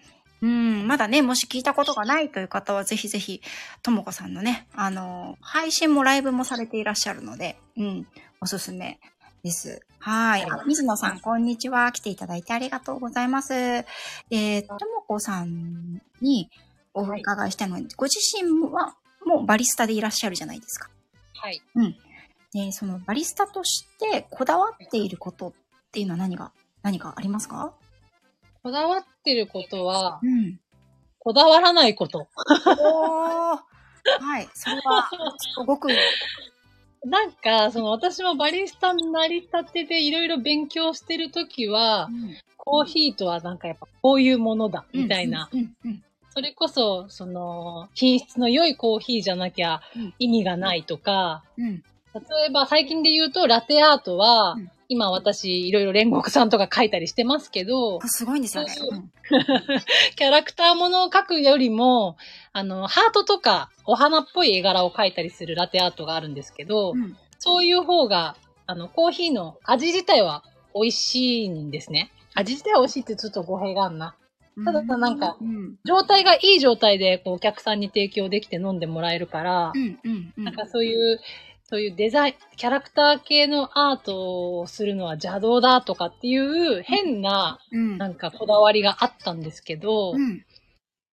[0.43, 3.41] うん、まだね、もし聞いたことがないという方は、ぜひぜひ、
[3.83, 8.07] ともこさんのね、あの、配信もライブもされていらっしゃるので、うん、
[8.41, 8.99] おすすめ
[9.45, 9.87] です。
[10.01, 10.47] はい。
[10.67, 11.93] 水野さん、こんにちは。
[11.93, 13.55] 来ていただいてありがとうございます。
[13.55, 16.51] えー、ともこさんに
[16.93, 20.91] お伺いしたのは、はい、ご自身はもうバリスタでいらっしゃるじゃないですか。
[21.35, 21.63] はい。
[21.77, 21.97] うん。
[22.53, 25.53] で、そのバリスタとしてこだわっていることっ
[25.93, 26.51] ていうのは何が、
[26.83, 27.73] 何かありますか？
[28.62, 30.59] こだわってることは、うん、
[31.18, 32.29] こだわらないこと。
[32.79, 34.48] おはい。
[34.55, 35.88] それは、すごく。
[37.05, 45.51] なんか、その私もバリスタになりたてでいろいろ勉強してるときは、うん、コーヒーとはなんかやっぱこういうものだ、みたいな。
[46.31, 49.81] それこそ、その、品質の良いコーヒーじゃなきゃ
[50.18, 51.83] 意味がないとか、うん、
[52.14, 58.71] 例えば最近で言うと、ラテアートは、うん今私いろいろ煉獄さんとか書いたりしてますけど、すごいんですよね。
[60.17, 62.19] キャラクターものを描くよりも、
[62.53, 72.13] あの、ハートとかお花っぽい絵柄を描いたりするラテアートがあるんですけど、うん、そういう方が、あの、コーヒーの味自体は美味しいんですね。
[72.35, 74.15] 味自体は美味しいってちょっと語弊があるな。
[74.65, 75.39] ただなんか、
[75.87, 79.73] 状態がいい状態でこうお客さんに提供できて飲んでもらえるから、
[80.37, 81.21] なんかそういう
[81.73, 90.45] そういうデザイン、キャラクター系のアートをするのは邪道だとかっていう変な、なんかこだわりがあったんですけど、うん、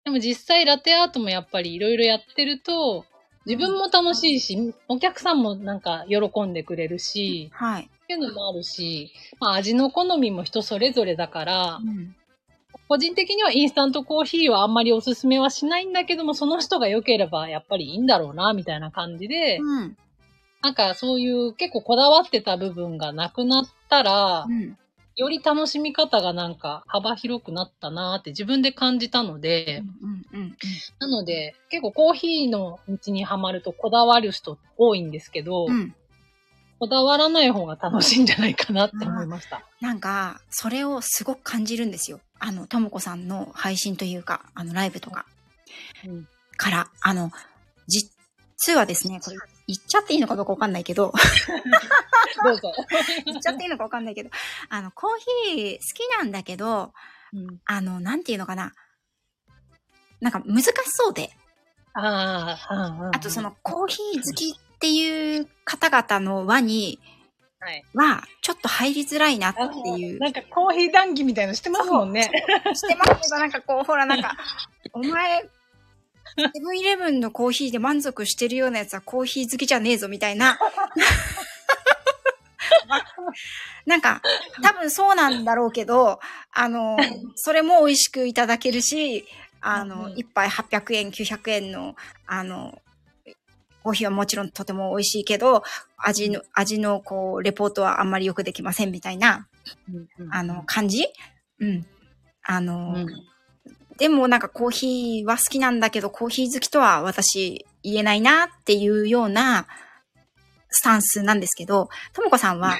[0.04, 3.04] でも実際ラテアートもやっぱりいろいろやってると、
[3.46, 7.84] 自分も楽しいし、お客さんもなんか喜んでくれるし、はい。
[7.84, 12.16] っていうのもあるし、まあ味の好みも人それぞれだから、うん、
[12.88, 19.96] 個人的にはインスタントコーヒーはあんまりおすすめはしないんだけども、その人が良ければやっぱりいいんだろうな、みたいな感じで、うん、
[20.62, 24.76] なんかそういう結構こだわってた部分がなくなったら、うん、
[25.16, 30.56] より楽しみ方がなんか幅広くなったなって自分で感じたので、うんうんうん、
[30.98, 35.94] なので結構コーヒーの道にはまるとこだわる人多いんですけど、うん、
[36.78, 39.62] こだわらない方が楽しいんじゃないかなって思いました。
[39.80, 42.20] なんか、それをすごく感じるんですよ。
[42.38, 45.26] あの、ともこさんの配信というか、あの、ライブとか。
[46.06, 47.32] うん、から、あの、
[47.88, 48.08] じ、
[48.58, 49.36] 実はですね、これ
[49.68, 51.12] 言っちゃっていいのかどうかわかんないけど、
[52.44, 52.72] どうぞ。
[53.24, 54.30] 言っちゃっていいのかわかんないけど、
[54.68, 55.16] あの、コー
[55.46, 56.92] ヒー好きなんだけど、
[57.32, 58.72] うん、あの、なんていうのかな。
[60.20, 61.30] なんか難しそうで。
[61.94, 67.00] ああ、うんうんうんあとそ、のコーヒー好きっていう方々の輪に
[67.60, 67.84] はい。
[67.94, 70.18] は、ちょっっと入りづらいなっていう。
[70.20, 72.30] なんかコーヒー談義みたいのしてますもんね。
[72.74, 74.36] してますけど、なんかこう、ほら、なんか、
[74.92, 75.48] お前、
[76.36, 80.58] セブンイレブンのコーヒーで満足してるようなやつはコーヒー好きじゃねえぞ、みたいな。
[83.86, 84.22] なんか、
[84.62, 86.20] 多分そうなんだろうけど、
[86.52, 86.96] あの、
[87.34, 89.26] それも美味しくいただけるし、
[89.60, 90.18] あうんの、うん。
[90.18, 92.80] 一杯800円、900円の、あの、
[93.82, 95.62] コーヒーはもちろんとても美味しいけど、
[95.96, 99.48] 味の、味のこう、レポートはあんまりよくできませんみたいな、
[100.30, 101.06] あの、感じ？
[101.60, 101.86] うん。
[102.42, 103.08] あの、うん、
[103.98, 109.66] でもなんかコーヒーは好きなんだけど、コーヒー好きとは私言えないなっていうような
[110.70, 112.76] スタンスなんですけど、ともこさんは、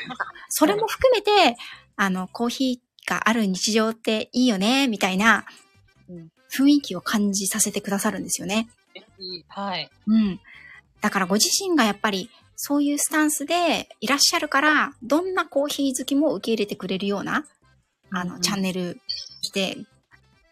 [0.48, 1.56] それも含めて、
[1.96, 5.44] あの、コーヒーがある日常っていいよね、みたいな
[6.08, 8.68] うん雰囲気を感じさせてくださるんですよね。
[9.48, 9.90] はい。
[10.06, 10.40] うん。
[11.00, 17.44] だからご自身がやっぱりそういうスタンスでいらっしゃるから、どんなコーヒー好きも受け入れてくれるような、
[18.10, 19.00] あの、チャンネル
[19.42, 19.76] して、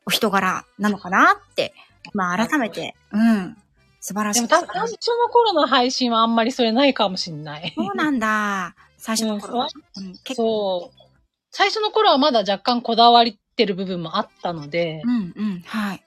[0.07, 1.75] お人柄なのかなって、
[2.14, 3.57] まあ改めて、うん。
[4.01, 7.73] 素晴らしいでも最初の頃の配信はあんまりそれないかもしんない。
[7.77, 8.77] そうなんだ。
[8.99, 9.69] 最初の頃は。
[9.97, 10.92] うんうん、結構。
[10.92, 11.07] そう。
[11.51, 13.25] 最初の頃はまだ若干こだわっ
[13.57, 15.62] てる部分もあったので、うんうん。
[15.66, 16.03] はい。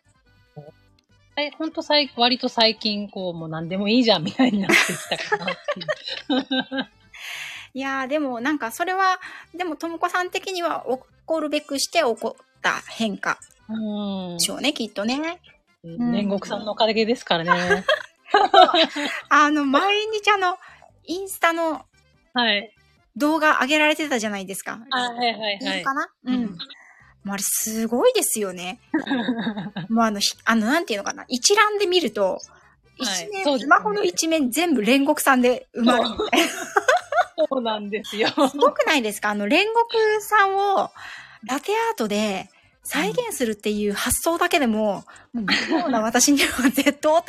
[1.35, 6.87] はい、ほんと最割と最近こうもう何でもいいじゃんみたいになってきたかなっていう。
[7.73, 9.19] いやー、でもなんかそれは、
[9.53, 15.17] でもともこさん的には起こるべくして起こった変化うんでしょうね、きっとね。
[15.17, 17.85] ん煉獄さんのおかげですからね。
[19.29, 20.57] あの、毎日あの、
[21.05, 21.85] インスタの
[22.33, 22.73] はい。
[23.15, 24.79] 動画上げられてたじゃないですか。
[24.91, 25.93] あはいはいはいいいか。
[25.93, 26.03] な？
[26.25, 26.45] ううんん。
[26.45, 26.53] も
[27.27, 28.79] うあれすごいですよね。
[29.89, 31.25] もうあの、ひあの、なんていうのかな？
[31.27, 32.39] 一覧で見ると、
[32.97, 36.47] 一面、そうですねスマホの一面全部煉獄さんで埋まるみたいな。
[37.49, 38.29] そうなんですよ。
[38.49, 39.29] すごくないですか？
[39.31, 40.89] あの、煉獄さんを
[41.45, 42.49] ラテアートで
[42.83, 45.43] 再現するっていう発想だけでも、も
[45.87, 47.21] う、な私には絶対、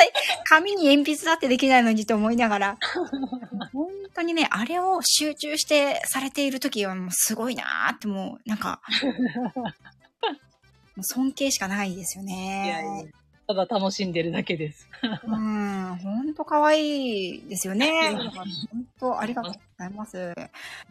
[0.44, 2.78] 紙に鉛筆だってできないのにと思いながら、
[3.72, 8.80] 本当にね、あれを集中してされている時はもうすごいなーってもう、なんか、
[10.96, 13.10] もう尊敬しかないですよいやいやね。
[13.50, 14.88] ただ楽しんでるだけです。
[15.02, 18.12] うん、本当可愛いですよね。
[18.14, 20.34] 本当ありがとうございます。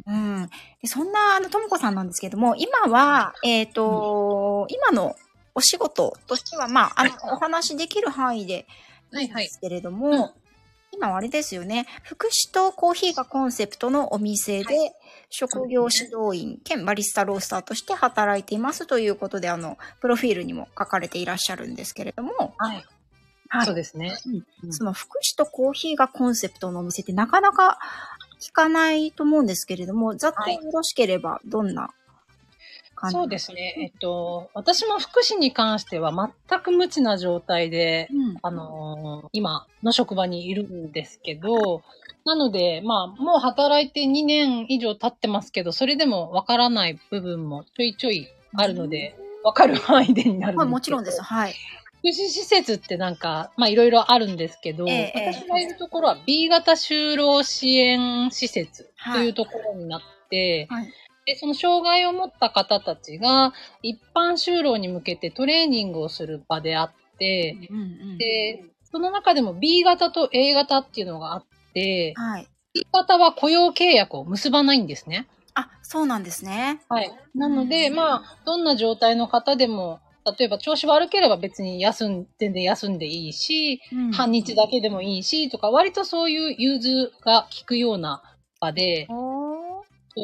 [0.06, 0.50] うん。
[0.82, 5.16] でそんな、あの、ともこさんなんですけども、今は、えっ、と、今の
[5.56, 8.68] お仕事としては、まあ、あの、お話しできる範囲で
[9.14, 10.34] いいんですけれども、
[10.92, 14.76] 今はあれですよね、福祉とコーヒーがコンセプトのお店で、
[15.30, 22.86] 職業指導員兼バリスタロースターとして働いていますということで、あの、プロフィールにも書かれていらっしゃるんですけれども、はい。
[23.50, 23.66] はい。
[23.66, 24.14] そうですね。
[24.26, 24.30] う
[24.68, 27.80] んその福祉とコーヒーがコンセプトのお店ってなかなか
[28.42, 31.92] 聞かないと思うんですけれども、ざっとよろしければどんな
[33.00, 33.76] 感じそうですね。
[33.80, 36.12] えっと、私も福祉に関しては
[36.48, 38.38] 全く無知な状態で、うん。
[38.42, 41.82] あのー今の職場にいるんですけど、
[42.26, 50.58] なので、まあ、もう働いて2年以上経ってますけど、それでもわからない部分もちょいちょいあるので、わかる範囲でになるんですけど。
[50.60, 51.22] はい、もちろんです。
[51.22, 51.54] はい。
[52.00, 60.94] 福祉施設ってなんか、まあいろいろあるんですけど、ええええ私がいるところは B 型就労支援施設というところになって、はい。
[61.30, 67.80] で、その障害を持った方たちが一般就労に向けてトレーニングをする場であって、うんう
[68.16, 68.18] ん。
[68.18, 72.48] で、その中でも B 型と A 型っていうのがあって、はい。
[72.74, 75.28] B 型は雇用契約を結ばないんですね。
[75.54, 76.82] あ、そうなんですね。
[76.90, 77.12] はい。
[77.36, 80.00] なので、うんまあ、どんな状態の方でも、
[80.38, 88.24] 例えば調子悪ければ別に休ん、全然休んでいいし、うん半日だけでもいいし、とか、割とそういう融通が効くような
[88.60, 89.08] 場で、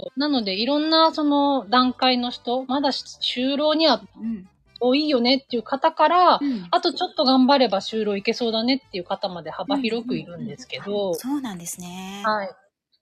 [0.01, 4.49] そうなので、いろんなその段階の人、まだ就労にはうん。
[4.81, 12.23] 遠いよねっていう方から、うんあとちょっと頑張れば就労いけそうだねっていう方まで幅広くいるんですけど、そうなんですね。
[12.25, 12.49] はい。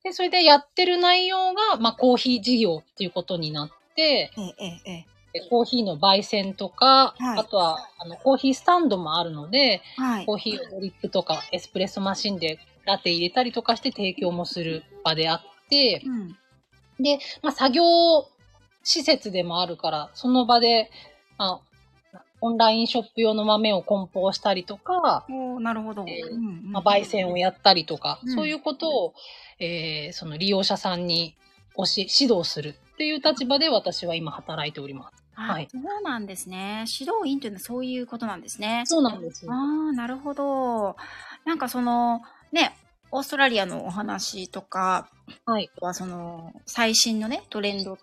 [0.03, 5.49] で、それでやってる内容が、まあ、コーヒー事業っていうことになって、ええ、ええ、ええ。
[5.49, 10.33] コーヒーの焙煎とか、はいあとは、あの、コーヒースタンドもあるので、はいコ。
[10.33, 16.37] ーヒーをドリップとかエスプレッソマシンでラテ入れたりとかして提供もする場であって、うん。
[16.99, 17.83] で、まあ、作業
[18.83, 20.89] 施設でもあるから、その場で、
[21.37, 21.61] ま
[22.13, 25.25] あ、オンラインショップ用の豆を梱包したりとか、
[25.61, 26.03] なるほど。
[26.07, 29.13] えーまあ、焙煎をやったりとか、うんそういうことを、
[29.59, 31.35] えーその利用者さんに
[31.77, 35.23] 教え、指導するっていう立場で私は今働いております。
[35.35, 36.85] あはいそうなんですね。
[36.99, 38.83] 指導員というのはそういうことなんですね。
[38.85, 39.51] そうなんですよ。
[39.51, 40.95] ああ、なるほど。
[41.45, 42.21] なんかその、
[42.51, 42.75] ね、
[43.13, 45.07] オーストラリアのお話とか、
[45.45, 45.69] はい。
[45.79, 47.99] はその、最新のね、トレンド、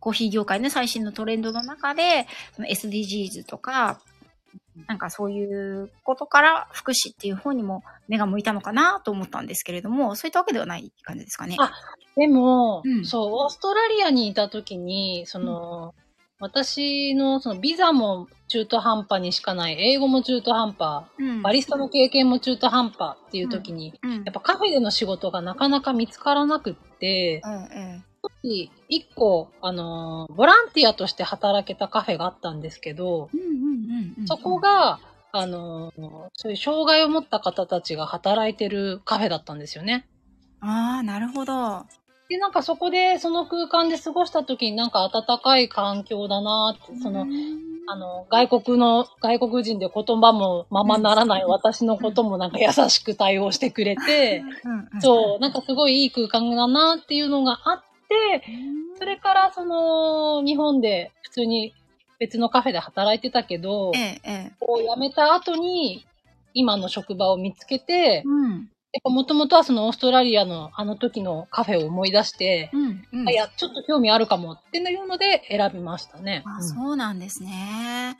[0.00, 4.00] コーヒー業界の最新のトレンドの中で、その SDGs とか、
[4.86, 11.56] なんかそういうことから福祉っていう方にも目が向いたのかなと思ったんですけれども、そういったわけではない感じですかね。
[11.58, 11.72] あ
[12.16, 15.94] でも、うんそう、オーストラリアにいた時に、その、
[16.38, 24.12] 私のそのビザも中途半端にしかない、英語も中途半端、うんバリスタの経験も中途半端っていう時に、うん。
[24.24, 28.04] やっぱカフェでの仕事がなかなか見つからなくって、うん
[28.88, 34.26] 一個、あのー、ボランティアとして働けたカフェがあったんですけど、うんうんうんうん。
[34.26, 35.00] そこ、が、
[35.32, 40.08] あのー、そういう障害を持った方たちが働いてるカフェだったんですよね。
[40.60, 41.86] ああ、なるほど。
[42.28, 47.26] で、なんかそこで、その空間で過ごした時になんか暖かい環境だなって、その、
[47.88, 54.42] あの、外国の、外国人で言葉もままならない私のこともなんか優しく対応してくれて、
[55.00, 58.42] そう、なんかすごいいい空間だなっていうのがあって、
[58.98, 61.74] それからその、日本で普通に
[62.18, 64.52] 別のカフェで働いてたけど、ええ、ええ。
[64.58, 66.06] こう辞めた後に
[66.54, 68.68] 今の職場を見つけて、うん。
[68.96, 73.04] やっぱもともとはそのオーストラリアのあの時のカフェを思い出して、うん。
[73.12, 76.42] うんあいや、ちょっと興味あるかもっていうので選びましたね。
[76.46, 78.16] あ、うんそうなんですね。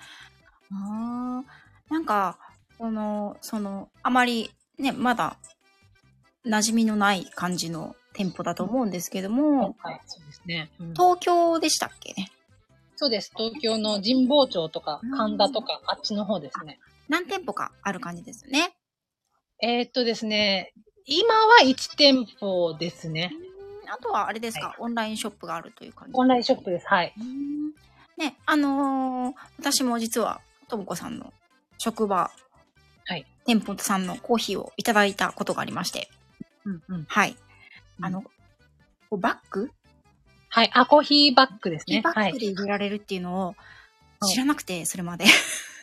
[0.71, 2.39] あーなんか、
[2.79, 5.39] この、その、あまりね、まだ
[6.45, 10.71] 馴染みのない感じの店舗だと思うんですけども、はい、そうですね。
[10.79, 12.13] うん東京でしたっけ？
[12.13, 12.31] ね
[12.97, 13.33] そうです。
[13.35, 16.79] 東京の神保町とかうん神田とかあっちの方ですね。
[17.09, 18.75] 何店舗かある感じですよね。
[19.63, 20.73] えーっとですね、
[21.07, 23.33] 今は1店舗ですね。
[23.89, 26.13] あとはあれですか、オンラインショップがあるという感じ？
[26.15, 26.87] オンラインショップです。
[26.87, 27.13] はい。
[27.19, 27.73] うん
[28.19, 31.33] ね、あのー私も実は、ともこさんの
[31.79, 32.31] 職場、
[33.05, 33.27] はい。
[33.47, 36.09] 店舗さんのコーヒーをいただいたことがありまして、
[36.65, 37.05] うんうん。
[37.09, 37.37] はい。
[37.99, 38.31] うんあの、こ
[39.13, 39.71] うバッグ？
[40.49, 40.71] はい。
[40.75, 42.01] あ、コーヒーバッグですね。
[42.03, 42.33] バッグはい。
[42.39, 43.57] で入れられるっていうのをはい
[44.33, 45.27] 知らなくて、それまで。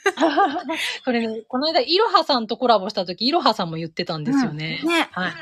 [1.06, 4.82] これね、この間、いろはさんとコラボした時、いろはさんも言ってたんですよね。
[4.84, 5.10] ね。
[5.12, 5.32] はい。
[5.32, 5.34] う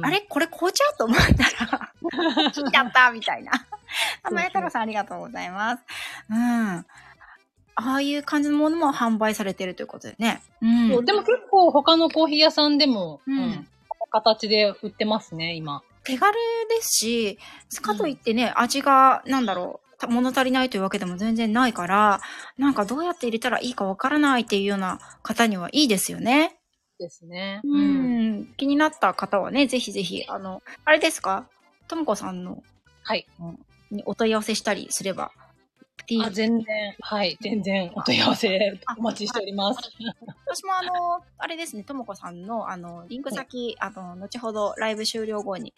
[0.00, 1.92] んあれこれ紅茶と思ったら、
[2.50, 3.52] 聞いちゃったみたいな。
[4.24, 5.82] あ、前太郎さんありがとうございます。
[6.28, 6.86] うん。
[7.78, 10.42] ああいう感じのものも販売されてるということでね。
[10.60, 11.04] うん。
[11.04, 13.68] でも結構他のコーヒー屋さんでも、うんうん
[14.08, 15.82] 形で売ってますね、今。
[16.04, 16.32] 手軽
[16.68, 17.38] ですし、
[17.82, 22.20] かといってね、味が、なんだろう、た物足りないというわけでも全然ないから、
[22.58, 26.58] なんかどうやって入れたらいいかわからないっていうような方にはいいですよね。
[26.98, 27.60] ですね。
[27.64, 28.54] うん。
[28.56, 31.46] 気になった方はね、ぜひぜひ、あの、あれですか？
[31.88, 32.62] ともこさんの
[33.02, 33.26] はい。
[33.90, 35.30] にお問い合わせしたりすれば。
[36.08, 36.66] いいあ、全然、
[37.00, 37.36] はい。
[37.40, 39.80] 全然お問い合わせお待ちしております。
[40.46, 45.74] 私もあの、あれですね、ともこさんの、あの、リンク先、あの、後ほどライブ終了後に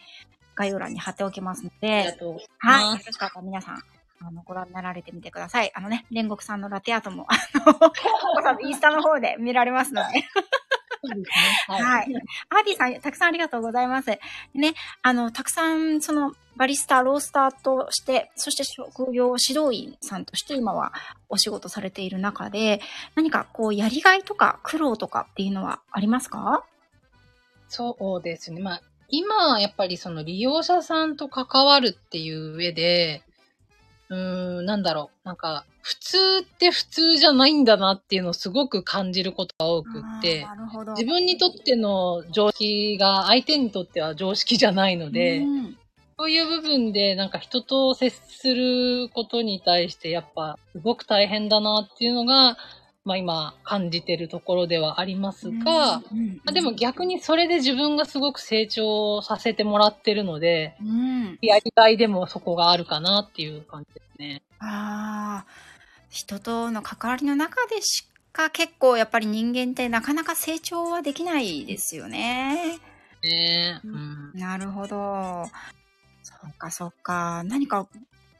[0.54, 2.84] 概要欄に貼っておきますのありがで、とうございはい。
[2.84, 3.06] よます。
[3.06, 3.82] ろしかったら皆さん、
[4.20, 5.72] あの、ご覧になられてみてください。
[5.74, 7.36] あのね、煉獄さんのラテアートも、あ
[8.52, 10.24] の、 インスタの方で見られますので。
[11.00, 11.30] そうです
[11.70, 11.78] ね。
[11.78, 12.16] ははいい。。
[12.50, 14.10] アーディさん、たくさんありがとうございます。
[14.54, 20.92] ね、あの、たくさん、その、バリスタ、ロースターとして、そして職業指導員さんとして今は
[21.28, 22.80] お仕事されている中で、
[23.14, 26.64] 何かこう、やりがいとか苦労とかっていうのはありますか？
[27.68, 28.60] そうですね。
[28.60, 33.22] まあ、今、やっぱりその利用者さんと関わるっていう上で、
[34.10, 35.26] うーん、なんだろう。
[35.26, 40.46] なんか、普通って普通じゃないんだなっていうのをすごく感じることが多くって。
[40.96, 45.78] 自分にとっての常識が相手にとっては常識じゃないので、うん
[46.20, 52.56] そういう部分でなんか人と接することに対してやっぱすごく大変だなっていうのが、
[53.08, 61.38] まあ今感じてるところではありますが、うんうんまあでも逆にそれで自分がすごく成長させてもらってるので、うん。
[61.40, 64.42] やりがいでもそこがあるかなっていう感じですね。
[64.60, 65.46] ああ、
[66.10, 72.78] 人との関わりの中でしか結構やっぱり人間ってなかなか成長はできないですよね。
[73.22, 74.32] ねうん。
[74.34, 75.44] なるほど。
[76.22, 77.42] そっかそっか。
[77.44, 77.88] 何か、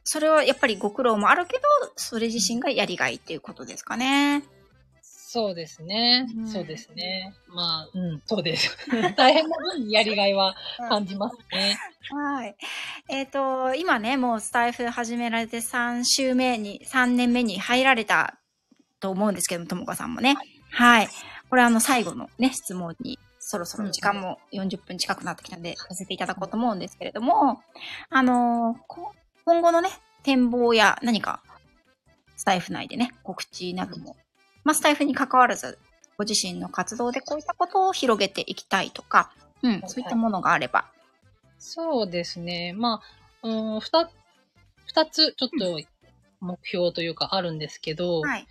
[0.05, 1.63] それはやっぱりご苦労もあるけど、
[1.97, 4.45] それ自身がやりがいっていうことですかね。
[5.31, 6.27] そうですね。
[6.39, 7.35] うんそうですね。
[7.49, 8.75] まあ、うん、そうです。
[9.15, 10.57] 大変な分やりがいは
[10.89, 11.79] 感じますね。
[12.11, 12.57] はい。
[13.11, 18.39] えっ、と、今ね、もうスタイフ始められて3週目に、3年目に入られた
[19.01, 20.35] と思うんですけども、ともかさんもね。
[20.71, 21.09] はい。
[21.51, 27.63] これあの、最後のね、質問に、そろそろ時間も40分近くなってきたんで、させていただこうと思うんですけれども、
[28.09, 29.13] あのーこ
[29.45, 29.91] 今後のね、
[30.23, 31.43] 展望や何か、
[32.39, 34.17] スタイフ内でね、告知なども、
[34.69, 35.79] まあ、スタイフに関わらず、
[36.19, 40.85] ご自身の活動でこういったことを広げていきたいとか、うん、そういったものがあれば。
[41.59, 42.75] そうですね。
[42.77, 43.01] ま
[43.43, 44.11] あ、うん、二、
[44.85, 45.81] 二つちょっと
[46.41, 48.47] 目標というかあるんですけど、やっはい。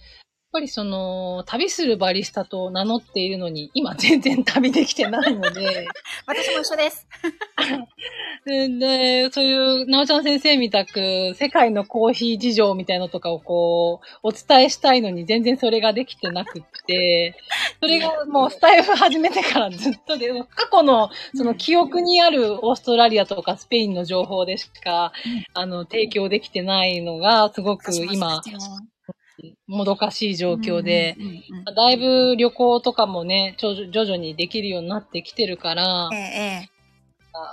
[0.58, 5.88] ぱりその、旅するバリスタと名乗っているのに、今全然旅できてないので、
[6.26, 7.08] 私も一緒です。
[8.46, 17.36] で、でそういう、なおちゃん先生みたく、世界のコーヒー事情みたいのとかをこう、お伝えしたいのに全然それができてなくって、
[17.80, 25.44] それがもうスタイフ始めてからずっとで、過去のその記憶にあるオーストラリアとかスペインの情報でしか、うん。
[25.54, 28.42] あの、提供できてないのが、すごく今、
[29.68, 31.18] もどかしい状況で、
[31.76, 36.20] だいぶ旅行とかもね、ちょ徐々にできるようになってきてるから、ええ
[36.64, 36.70] え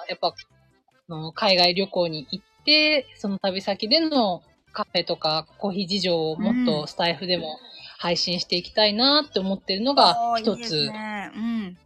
[0.08, 6.64] やっぱ、あの海外旅行に行って、その旅先でのカフェとかコーヒー事情をもっうん。
[6.64, 7.58] とスタイフでも
[7.98, 10.58] 配信していきたいなって思ってるのえが一つ。
[10.58, 11.30] ですね。
[11.34, 11.78] うん。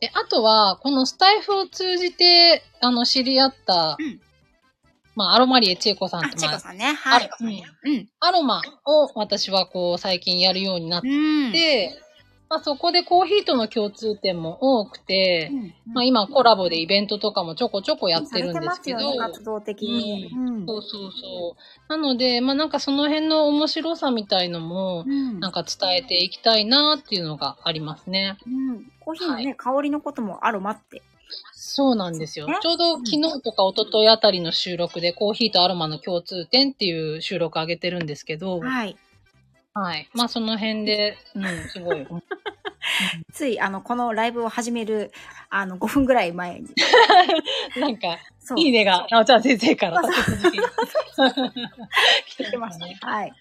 [0.00, 4.20] で、あとは、このスタイフを通じて、あの、知り合った、うん
[5.18, 6.94] まあ、アロマリエ千恵子さんあ、と、まあ、チェコさんね。
[6.94, 7.28] はい。
[7.40, 7.50] うんう
[7.96, 8.08] ん。
[8.20, 11.52] アロマを私はこう、最近やるようになっうん。
[11.52, 12.00] て、
[12.48, 20.30] まあ、そこでコーヒーとの共通点も多くて、うんまあ、今コラボでイベントとかもちょこちょこやってるんですけど、ね、活動的に。
[20.32, 21.92] うんそうそうそう。
[21.92, 28.38] なので、まあなんかその辺の面白さみたいのも、うんなんか伝えていきたいなっていうのがありますね。
[28.46, 31.02] うんコーヒーのね、香りのこともアロマって。
[31.70, 32.58] そうなんですよね。
[32.62, 38.96] ちょうど昨日とか一昨日あたりの収録でコーヒーとアロマの共通点っていう収録上げてるんですけど、はい。
[39.74, 40.08] はい。
[40.14, 42.06] まあその辺で、うん、すごい。
[43.34, 45.12] つい、あの、このライブを始める、
[45.50, 46.68] あの、5分ぐらい前に。
[47.78, 48.16] なんか。
[48.56, 50.00] いいねが、なおちゃん先生から。
[52.26, 52.96] 来てましたね。
[53.02, 53.32] はい。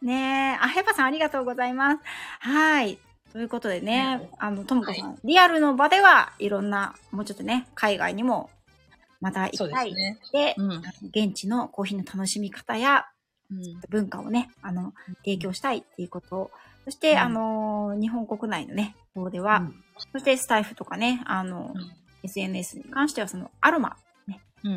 [0.00, 1.98] ねえ、あ、ヘパさんありがとうございます。
[2.40, 2.98] はい。
[3.32, 8.50] ということでね、あの、ともこさん、リアルの場ではいろんな、もうちょっとね、海外にも、
[9.20, 9.94] また行きたい。
[9.94, 10.18] ですね。
[10.32, 10.82] で、うん。
[11.10, 13.06] 現地のコーヒーの楽しみ方や
[13.50, 14.92] うん文化をね、あの、
[15.24, 16.50] 提供したいっていうこと。
[16.84, 19.70] そして、うんあの、日本国内のね、方では、
[20.12, 21.74] そしてスタイフとかね、あの、
[22.22, 23.96] SNS に関してはそのアロマ、
[24.64, 24.72] うん。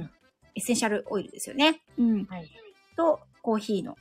[0.56, 1.82] エッセンシャルオイルですよね。
[1.98, 2.26] うん。
[2.26, 2.50] はい。
[2.96, 3.98] と、コーヒーの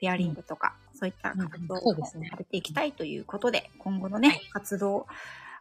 [0.00, 2.28] ペアリングとか、そういった活動うんをそうですね。
[2.28, 4.40] されていきたいということで、今後のね、はい。
[4.52, 5.06] 活動、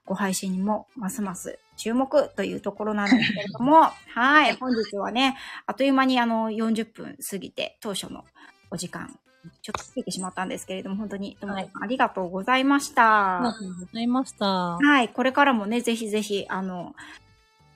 [0.06, 3.84] ご配信にもますます注目というところなんですけれども、
[4.14, 8.24] はい、本日はね、あっという間にあの40分過ぎて、当初の
[8.72, 9.20] お時間、
[9.62, 13.38] ちょっと過ぎてしまったんですけれども、本当に、ともこさんありがとうございました。
[13.38, 14.46] ありがとうございました。
[14.46, 16.96] はい、これからもね、ぜひぜひ、あの、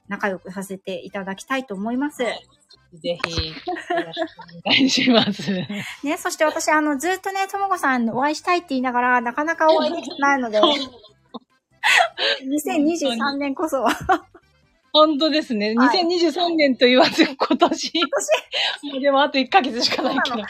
[0.08, 2.24] 仲良くさせていただきたいと思います。
[2.94, 3.54] ぜひ、よ
[4.06, 4.30] ろしく
[4.66, 5.52] お願いします。
[6.04, 10.60] ね、そして私、あの、ずっとね、ともこさんお会いしたいって言いながら、なかなかお会いできてないので、
[12.44, 13.84] 2023 年こそ。
[13.84, 13.90] は、
[14.94, 15.76] 本当ですね。
[15.76, 17.94] はい2023年と言わず、今年。
[18.84, 20.38] もうでもあと1ヶ月しかないけど。
[20.38, 20.44] しか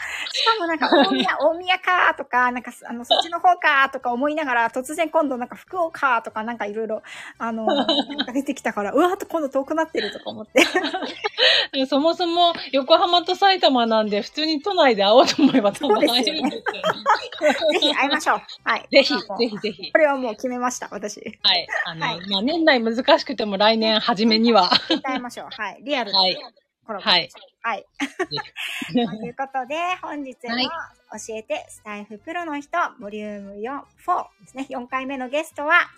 [0.60, 7.02] もなんか、大宮、 大宮かとか、なんか、あの、そっちの方かとか思いながら、突然今度なんか福岡とかなんかいろいろ、
[7.38, 7.86] あの、なん
[8.26, 10.62] か出てきたから、 うわーっと今度遠くなってるとか思って。
[11.86, 17.52] そもそも横浜と埼玉なんで、普通に都内で会おうと思えば多分会えるんですよね。
[17.72, 18.40] ぜひ会いましょう。
[18.64, 18.88] はい。
[18.90, 19.18] ぜひ、ぜ
[19.48, 19.98] ひぜひこ。
[19.98, 21.20] れはもう決めました、私。
[21.42, 21.66] はい。
[21.86, 24.70] あの、はいまあ、年内難しくても来年初めには。
[25.02, 25.48] 会いましょう。
[25.50, 25.78] はい。
[25.82, 26.36] リアルではい
[26.98, 27.30] はい。
[27.62, 27.86] はい。
[28.92, 30.68] ということで、本日のはい
[31.12, 34.66] 教えてスタイフプロの人、ボリューム4、4ですね。
[34.70, 35.88] 4回目のゲストは、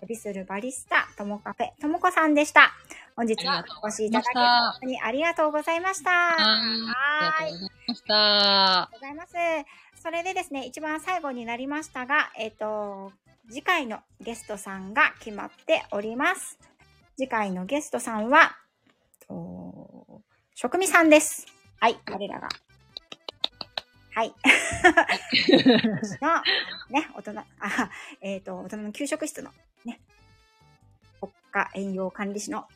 [0.00, 2.72] 旅するバリスタ、ともカフェ、ともこさんでした。
[3.16, 6.10] 本日はお越しいただき本当にありがとうございました。
[6.10, 6.40] はい。
[6.40, 8.82] あはいりがとうございました。
[8.82, 10.02] ありがとうございます。
[10.02, 13.12] それでですね、一番最後になりましたが、えっ、と、
[13.48, 16.58] 次回のゲストさんが決まっております。
[17.18, 18.56] 次回のゲストさんは、
[19.26, 20.22] と
[20.54, 21.46] 職味さんです。
[21.80, 22.48] はい、我らが。
[24.14, 24.32] はい。
[26.22, 26.42] の、
[26.90, 27.44] ね、大人、あ、
[28.20, 29.50] えっ、と、大人の給食室の、
[29.84, 30.00] ね、
[31.20, 32.66] 国家栄養管理士の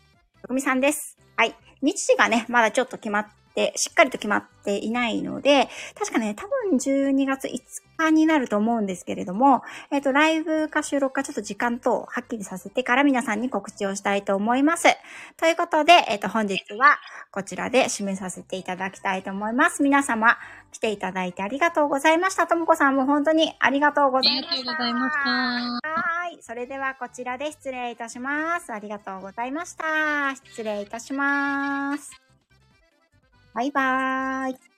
[0.40, 1.16] 職味さんです。
[1.36, 1.54] はい。
[1.80, 7.50] 日時がね、まだちょっと決まっって、しっかりと決まっていないので、確かね、多分12月5
[7.96, 14.88] 日になると思うんですけれども、えっ、と、ライブか収録かちょっと時間等はっきりさせてから皆さんに告知をしたいと思います。
[15.36, 16.98] ということで、えっ、と、本日は
[17.30, 19.82] こちらで締めさせていただきたいと思います。
[19.82, 20.36] 皆様、
[20.72, 22.46] 来ていただいてありがとうございました。
[22.46, 24.52] ともこさんも本当にありがとうございました。
[24.52, 26.38] ありがとうございましたはい。
[26.40, 28.72] それではこちらで失礼いたします。
[28.72, 30.34] ありがとうございました。
[30.34, 32.21] 失礼いたします。
[33.54, 34.71] バイバーイ。